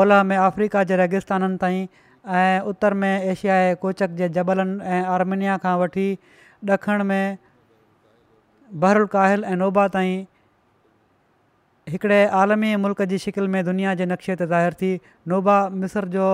[0.00, 1.86] ओलह में अफ्रीका जे रेगिस्ताननि ताईं
[2.36, 6.06] ऐं उत्तर में एशियाई कोचक जे जबलनि ऐं आर्मेनिया खां वठी
[6.70, 7.36] ॾखिण में
[8.84, 10.24] बहरुल काहिल ऐं नोबा ताईं
[11.92, 14.92] हिकिड़े आलमी मुल्क़ जी शिकिल में दुनिया जे नक्शे ते ज़ाहिर थी
[15.32, 16.28] नोबा मिस्र जो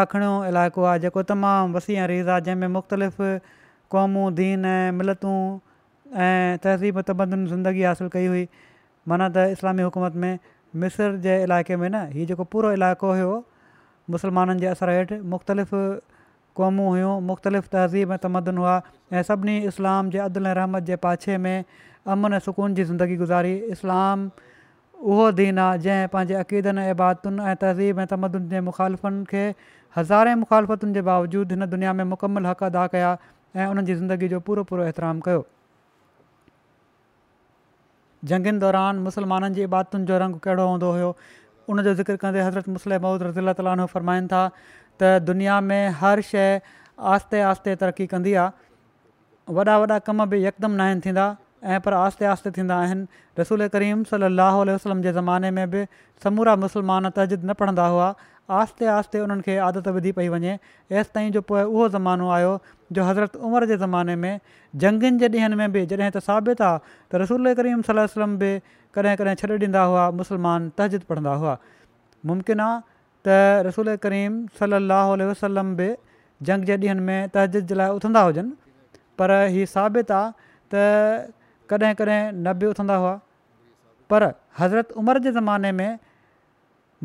[0.00, 3.16] ॾाखिणियो इलाइक़ो आहे जेको तमामु वसी ऐं रीज़ आहे जंहिंमें मुख़्तलिफ़
[3.94, 5.36] क़ौमूं दीन ऐं मिलतूं
[6.26, 8.46] ऐं तहज़ीब तबदन ज़िंदगी हासिलु कई हुई
[9.12, 10.32] माना त इस्लामी हुकूमत में
[10.80, 13.30] मिस्र जे इलाइक़े में न हीअ जेको पूरो इलाइक़ो हुयो
[14.10, 15.72] मुसलमाननि जे असर हेठि मुख़्तलिफ़
[16.60, 18.74] क़ौमूं हुयूं मुख़्तलिफ़ तहज़ीब ऐं तमदन हुआ
[19.12, 21.64] ऐं सभिनी इस्लाम जे अदल ऐं रहमत जे पाछे में
[22.16, 24.30] अमन ऐं सुकून जी ज़िंदगी गुज़ारी इस्लाम
[25.02, 29.44] उहो दीन आहे जंहिं पंहिंजे अक़ीदनि ऐं इबादुनि ऐं तहज़ीब ऐं तमदन जे मुखालिफ़ुनि खे
[29.98, 33.12] हज़ारे मुखालफ़तुनि जे बावजूदु हिन दुनिया में मुकमल हक़ अदा कया
[33.60, 35.46] ऐं उन्हनि ज़िंदगी जो पूरो पूरो एतिराम कयो
[38.26, 41.10] जंगनि दौरान मुसलमाननि जी इबादुनि जो रंग कहिड़ो हूंदो हुयो
[41.70, 44.42] उन जो ज़िकर कंदे हज़रत मुसल महूद रज़ीला तालो फरमाइनि था
[45.00, 46.58] त दुनिया में हर शइ
[47.10, 51.26] आहिस्ते आहिस्ते तरक़ी कंदी आहे वॾा वॾा कम बि यकदमि न आहिनि थींदा
[51.64, 53.06] ऐं पर आहिस्ते आहिस्ते थींदा आहिनि
[53.38, 55.86] रसूल करीम सलाहु उल्ह वसलम जे ज़माने में बि
[56.24, 58.14] समूरा मुसलमान तजिद न पढ़ंदा हुआ
[58.62, 60.58] आहिस्ते आहिस्ते उन्हनि खे आदत विधी पई वञे
[60.90, 62.52] ऐसि ताईं जो पोइ उहो ज़मानो आयो
[62.92, 64.40] जो हज़रत उमिरि जे ज़माने में
[64.76, 66.78] जंगनि जे ॾींहनि में बि जॾहिं त साबित आहे
[67.12, 68.52] त रसूल करीम सल वसलम बि
[68.94, 71.56] कॾहिं कॾहिं छॾे ॾींदा हुआ मुसलमान तहजीद पढ़ंदा हुआ
[72.30, 72.80] मुमकिन आहे
[73.28, 75.90] त रसूल करीम साहुल वसलम बि
[76.50, 78.56] जंग जे ॾींहनि में तहदीद जे लाइ उथंदा हुजनि
[79.18, 80.32] पर ही साबित आहे
[80.74, 80.88] त
[81.72, 83.14] कॾहिं कॾहिं न बि उथंदा हुआ
[84.10, 84.30] पर
[84.64, 85.90] हज़रत उमिरि जे ज़माने में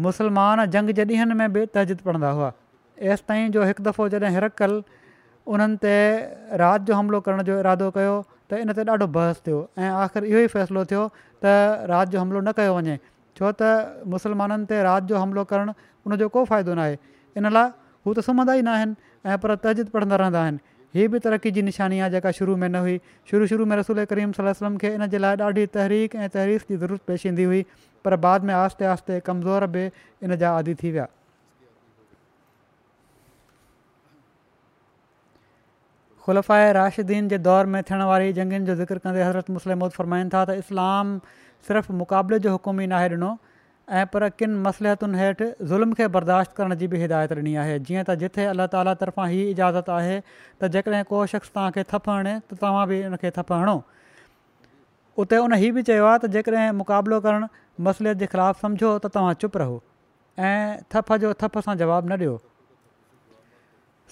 [0.08, 2.52] मुसलमान जंग जे ॾींहनि में बि तहजीद पढ़ंदा हुआ
[3.14, 4.84] एसिताईं जो हिकु दफ़ो जॾहिं हिरकल
[5.52, 5.94] उन्हनि ते
[6.58, 8.16] राति जो हमिलो करण जो इरादो कयो
[8.52, 11.04] त इन ते ॾाढो बहस थियो ऐं आख़िर इहो ई फ़ैसिलो थियो
[11.44, 12.96] त राति जो हमिलो न कयो वञे
[13.38, 15.74] छो त मुसलमाननि ते राति जो हमिलो करणु
[16.08, 16.98] उनजो को फ़ाइदो न आहे
[17.38, 17.70] इन लाइ
[18.08, 20.60] हू त सुम्हंदा ई न आहिनि पर तहज़िद पढ़ंदा रहंदा आहिनि
[20.96, 22.96] हीअ बि तरक़ी जी निशानी आहे जेका शुरू में न हुई
[23.32, 26.78] शुरू शुरू में रसूल करीम सलम खे इन जे लाइ ॾाढी तहरीक ऐं तहरीक़ जी
[26.78, 27.64] ज़रूरत पेश ईंदी हुई
[28.06, 29.86] पर बाद में आहिस्ते आहिस्ते कमज़ोर बि
[30.24, 31.08] इन जा आदि थी विया
[36.26, 40.44] खुलफ़ाए राशिदीन जे दौरु में थियण वारी जंगनि जो ज़िक्र कंदे हज़रत मुसलम फ़रमाइनि था
[40.46, 41.10] त इस्लाम
[41.68, 43.32] सिर्फ़ु मुक़ाबिले जो हुकुम ई नाहे ॾिनो
[44.00, 48.04] ऐं पर किन मसलियतुनि हेठि ज़ुल्म खे बर्दाश्त करण जी बि हिदायत ॾिनी आहे जीअं
[48.12, 50.16] त जिथे अलाह ताला तर्फ़ां हीउ इजाज़त आहे
[50.62, 53.76] त जेकॾहिं को शख़्स तव्हांखे थप हणे त तव्हां बि उन खे थपु हणो
[55.26, 57.52] उते उन हीउ बि चयो आहे त जेकॾहिं मुक़ाबिलो करणु
[57.90, 59.78] मसलत जे ख़िलाफ़ु सम्झो त तव्हां चुप रहो
[60.54, 62.36] ऐं थप जो थप सां जवाबु न ॾियो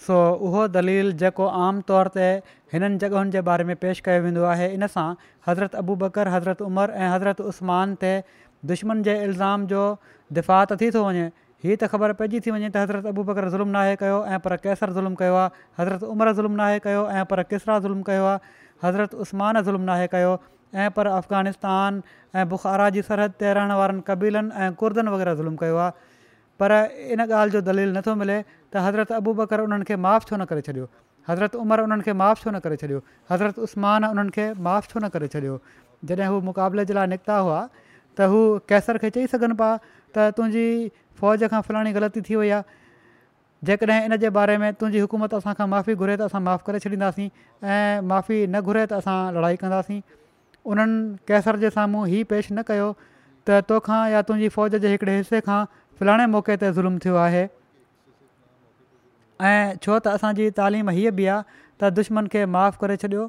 [0.05, 0.15] सो
[0.49, 1.47] उहो दलील जेको
[1.89, 2.29] तौर ते
[2.75, 5.07] हिननि जॻहियुनि जे बारे में पेश कयो वेंदो आहे इन सां
[5.49, 8.13] हज़रत अबू बकर हज़रत उमर ऐं हज़रत उसमान ते
[8.71, 9.83] दुश्मन जे इल्ज़ाम जो
[10.37, 11.25] दिफ़ा त थी थो वञे
[11.65, 14.57] हीअ त ख़बर पइजी थी वञे त हज़रत अबू बकर ज़ुल्म नाहे कयो ऐं पर
[14.65, 18.55] कैसर ज़ुल्म कयो आहे हज़रत उमिरि ज़ुल्म नाहे कयो ऐं पर किसरा ज़ुल्म कयो आहे
[18.85, 20.31] हज़रत उस्मान ज़ुल्म नाहे कयो
[20.85, 22.01] ऐं पर अफ़गानिस्तान
[22.39, 26.09] ऐं बुख़ारा जी सरहद ते रहण वारनि क़बीलनि ऐं कुर्दनि वग़ैरह ज़ुल्म कयो आहे
[26.63, 26.79] पर
[27.17, 28.35] इन ॻाल्हि जो दलील नथो मिले
[28.73, 30.85] त हज़रत अबूबकर उन्हनि खे माफ़ु छो न करे छॾियो
[31.29, 32.99] हज़रत उमिरि उन्हनि खे माफ़ु छो न करे छॾियो
[33.31, 35.59] हज़रत उस्मान उन्हनि खे माफ़ु छो न करे छॾियो
[36.11, 37.59] जॾहिं हू मुक़ाबले जे लाइ निकिता हुआ
[38.17, 38.39] त हू
[38.71, 39.75] कैसर खे चई सघनि पिया
[40.15, 40.67] त तुंहिंजी
[41.19, 42.79] फ़ौज खां फलाणी ग़लती थी वई आहे
[43.69, 47.29] जेकॾहिं इन जे बारे में तुंहिंजी हुकूमत असांखां माफ़ी घुरे त असां माफ़ु करे छॾींदासीं
[47.29, 49.99] ऐं माफ़ी न घुरे त असां लड़ाई कंदासीं
[50.73, 52.89] उन्हनि कैसर जे साम्हूं हीउ पेश न कयो
[53.51, 55.61] त तोखां या तुंहिंजी फ़ौज जे हिकिड़े हिसे खां
[55.99, 57.43] फलाणे मौक़े ते ज़ुल्म थियो आहे
[59.47, 61.41] ऐं छो त असांजी तालीम हीअ बि आहे
[61.81, 63.27] त दुश्मन खे माफ़ु करे छॾियो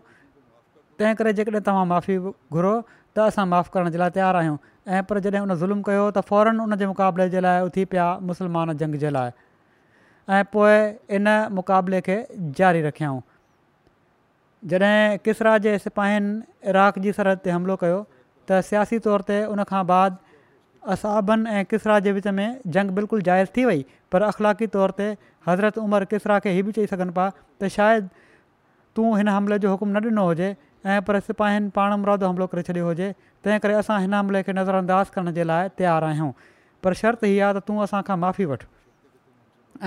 [1.00, 2.16] तंहिं करे जेकॾहिं तव्हां माफ़ी
[2.56, 2.74] घुरो
[3.16, 4.56] त असां माफ़ु करण जे लाइ तयारु आहियूं
[4.96, 8.06] ऐं पर जॾहिं हुन ज़ुल्म कयो त फौरन उन जे मुक़ाबले जे लाइ उथी पिया
[8.30, 9.30] मुसलमान जंग जे लाइ
[10.36, 10.76] ऐं पोइ
[11.18, 11.28] इन
[11.60, 12.16] मुक़ाबले खे
[12.60, 13.20] जारी रखियाऊं
[14.72, 18.00] जॾहिं किसरा जे सिपाहिनि इराक जी सरहद ते हमिलो कयो
[18.50, 20.20] त सियासी तौर ते उन खां बाद
[20.92, 22.46] असाबनि ऐं किसरा जे विच में
[22.76, 25.04] जंग बिल्कुलु जाइज़ थी वई पर अख़लाक़ी तौर ते
[25.48, 28.32] हज़रत उमरि किसरा खे इहे बि चई सघनि पिया त शायदि
[28.96, 30.48] तूं हिन हमिले जो हुकुमु न ॾिनो हुजे
[30.94, 33.08] ऐं पर सिपाहिनि पाण मुरादो हमिलो करे छॾियो हुजे
[33.44, 36.30] तंहिं करे असां हिन हमले खे नज़रअंदाज़ अंदाज़ करण जे लाइ तयारु आहियूं
[36.86, 38.66] पर शर्त हीअ आहे त तूं असांखां माफ़ी वठि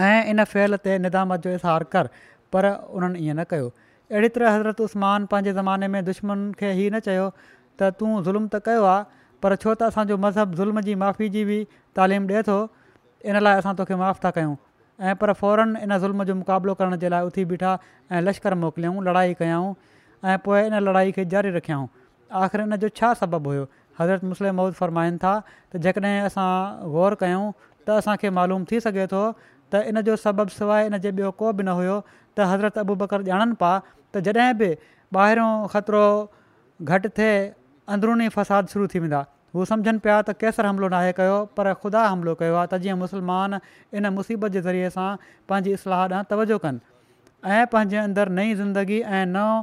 [0.05, 2.09] ऐं इन फ़ैल ते निदामत जो इज़हार कर
[2.55, 2.69] पर
[3.01, 3.67] उन्हनि ईअं न कयो
[4.13, 8.47] अहिड़ी तरह हज़रत उस्मान पंहिंजे ज़माने में दुश्मन खे ई न चयो त तूं ज़ुल्म
[8.55, 11.59] त कयो आहे पर छो त असांजो मज़हब ज़ुल्म जी माफ़ी जी बि
[12.01, 12.57] तालीम ॾिए थो
[13.30, 14.55] इन लाइ असां तोखे माफ़ु था कयूं
[15.09, 17.71] ऐं पर फ़ौरन इन ज़ुल्म जो मुक़ाबिलो करण जे लाइ उथी बीठा
[18.11, 19.71] ऐं लश्कर मोकिलियऊं लड़ाई कयूं
[20.30, 21.88] ऐं पोइ इन लड़ाई खे जारी रखियाऊं
[22.45, 23.65] आख़िर इन जो छा सबबु हुयो
[23.99, 25.34] हज़रत मुस्लिम मौद फ़रमाइनि था
[25.73, 26.47] त जेकॾहिं असां
[26.97, 27.43] ग़ौर कयूं
[27.88, 29.23] त असांखे मालूम थी सघे थो
[29.73, 33.28] त इन जो सबबु सवाइ इनजे ॿियो को बि न हुयो त हज़रत अबू बकर
[33.32, 33.76] ॼाणनि पिया
[34.15, 34.71] त जॾहिं बि
[35.19, 36.05] ॿाहिरियों ख़तरो
[36.93, 37.34] घटि थिए
[37.95, 39.21] अंदरुनी फ़साद शुरू थी वेंदा
[39.56, 42.97] हू सम्झनि पिया त केसर हमिलो नाहे कयो पर ख़ुदा हमिलो कयो आहे त जीअं
[42.99, 43.53] मुस्लमान
[43.95, 45.10] इन मुसीबत जे ज़रिए सां
[45.49, 46.80] पंहिंजी इस्लाह ॾांहुं तवजो कनि
[47.49, 49.56] ऐं पंहिंजे अंदरु नईं ज़िंदगी ऐं नओं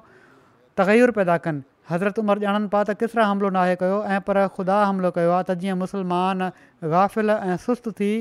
[0.80, 1.60] तगैर पैदा कनि
[1.92, 5.44] हज़रत उमिरि ॼाणनि पिया त केसर हमिलो नाहे कयो ऐं पर ख़ुदा हमिलो कयो आहे
[5.52, 6.48] त जीअं मुसलमान
[6.94, 8.12] गाफ़िल ऐं सुस्त थी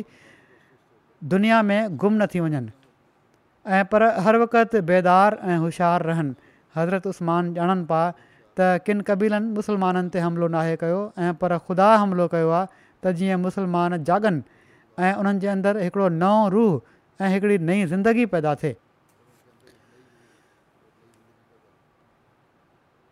[1.36, 6.34] दुनिया में गुम न थी वञनि पर हर वक़्ति बेदार ऐं होशियारु रहनि
[6.80, 8.06] हज़रत उस्मान ॼाणनि पिया
[8.58, 12.68] त किन कबीलनि मुसलमाननि ते हमिलो नाहे कयो ऐं पर ख़ुदा हमिलो कयो आहे
[13.04, 14.40] त जीअं मुसलमान जाॻनि
[15.00, 18.74] ऐं उन्हनि जे अंदरु हिकिड़ो नओ रूह ऐं हिकिड़ी नई ज़िंदगी पैदा थिए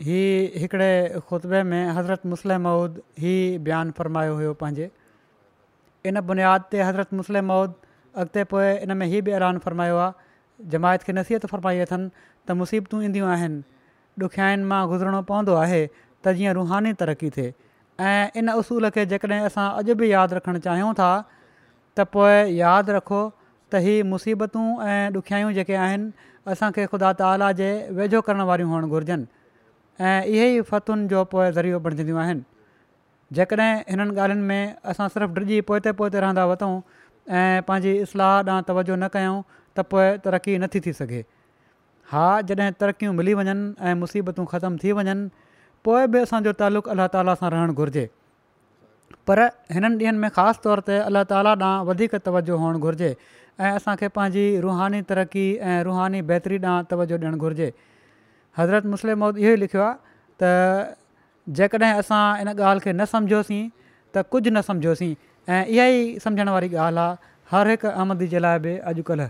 [0.08, 0.92] हीउ हिकिड़े
[1.28, 3.34] खुतबे में हज़रत मुस्लिम मउद ई
[3.68, 4.86] बयानु फ़रमायो हुयो पंहिंजे
[6.12, 7.72] इन बुनियाद ते हज़रत मुस्लिम मउद
[8.24, 12.08] अॻिते पोइ इन में ई बि हैरान फ़रमायो आहे जमायत खे नसीहत फरमाई अथनि
[12.48, 13.60] त मुसीबतूं ईंदियूं आहिनि
[14.28, 15.82] ॾुखियाईनि मां गुज़रणो पवंदो आहे
[16.26, 17.52] त जीअं रुहानी तरक़ी थिए
[18.00, 21.10] ऐं इन उसूल खे जेकॾहिं असां अॼु बि यादि रखणु चाहियूं था
[21.98, 23.22] त पोइ यादि रखो
[23.72, 26.10] त हीअ मुसीबतूं ऐं ॾुखियायूं जेके आहिनि
[26.54, 29.28] असांखे ख़ुदा ताला जे वेझो करण वारियूं हुअणु घुरिजनि
[30.10, 32.44] ऐं जो पोइ ज़रियो बणिजंदियूं आहिनि
[33.38, 34.62] जेकॾहिं हिननि ॻाल्हियुनि में
[34.94, 36.80] असां सिर्फ़ु डिॼी पोइ त पोइते रहंदा वरतऊं
[37.40, 39.42] ऐं पंहिंजी इस्लाह ॾांहुं तवजो न कयूं
[39.78, 41.22] त पोइ तरक़ी थी
[42.12, 45.30] हा जॾहिं तरक़ियूं मिली वञनि ऐं मुसीबतूं ख़तमु थी वञनि
[45.86, 48.06] पोइ बि असांजो तालुक़ु अलाह ताला सां रहणु घुरिजे
[49.30, 49.42] पर
[49.76, 53.12] हिननि ॾींहनि में ख़ासि तौर ते अलाह ताला ॾांहुं वधीक तवजो हुअणु घुरिजे
[53.62, 57.70] ऐं असांखे पंहिंजी रुहानी तरक़ी ऐं रुहानी बहितरी ॾांहुं तवजो ॾियणु घुरिजे
[58.60, 60.50] हज़रत मुस्लिम इहो ई लिखियो आहे त
[61.60, 63.64] जेकॾहिं असां इन ॻाल्हि खे न सम्झियोसीं
[64.16, 65.14] त कुझु न सम्झियोसीं
[65.54, 69.30] ऐं इहा ई सम्झण वारी ॻाल्हि आहे हर हिकु आमदी जे लाइ बि अॼुकल्ह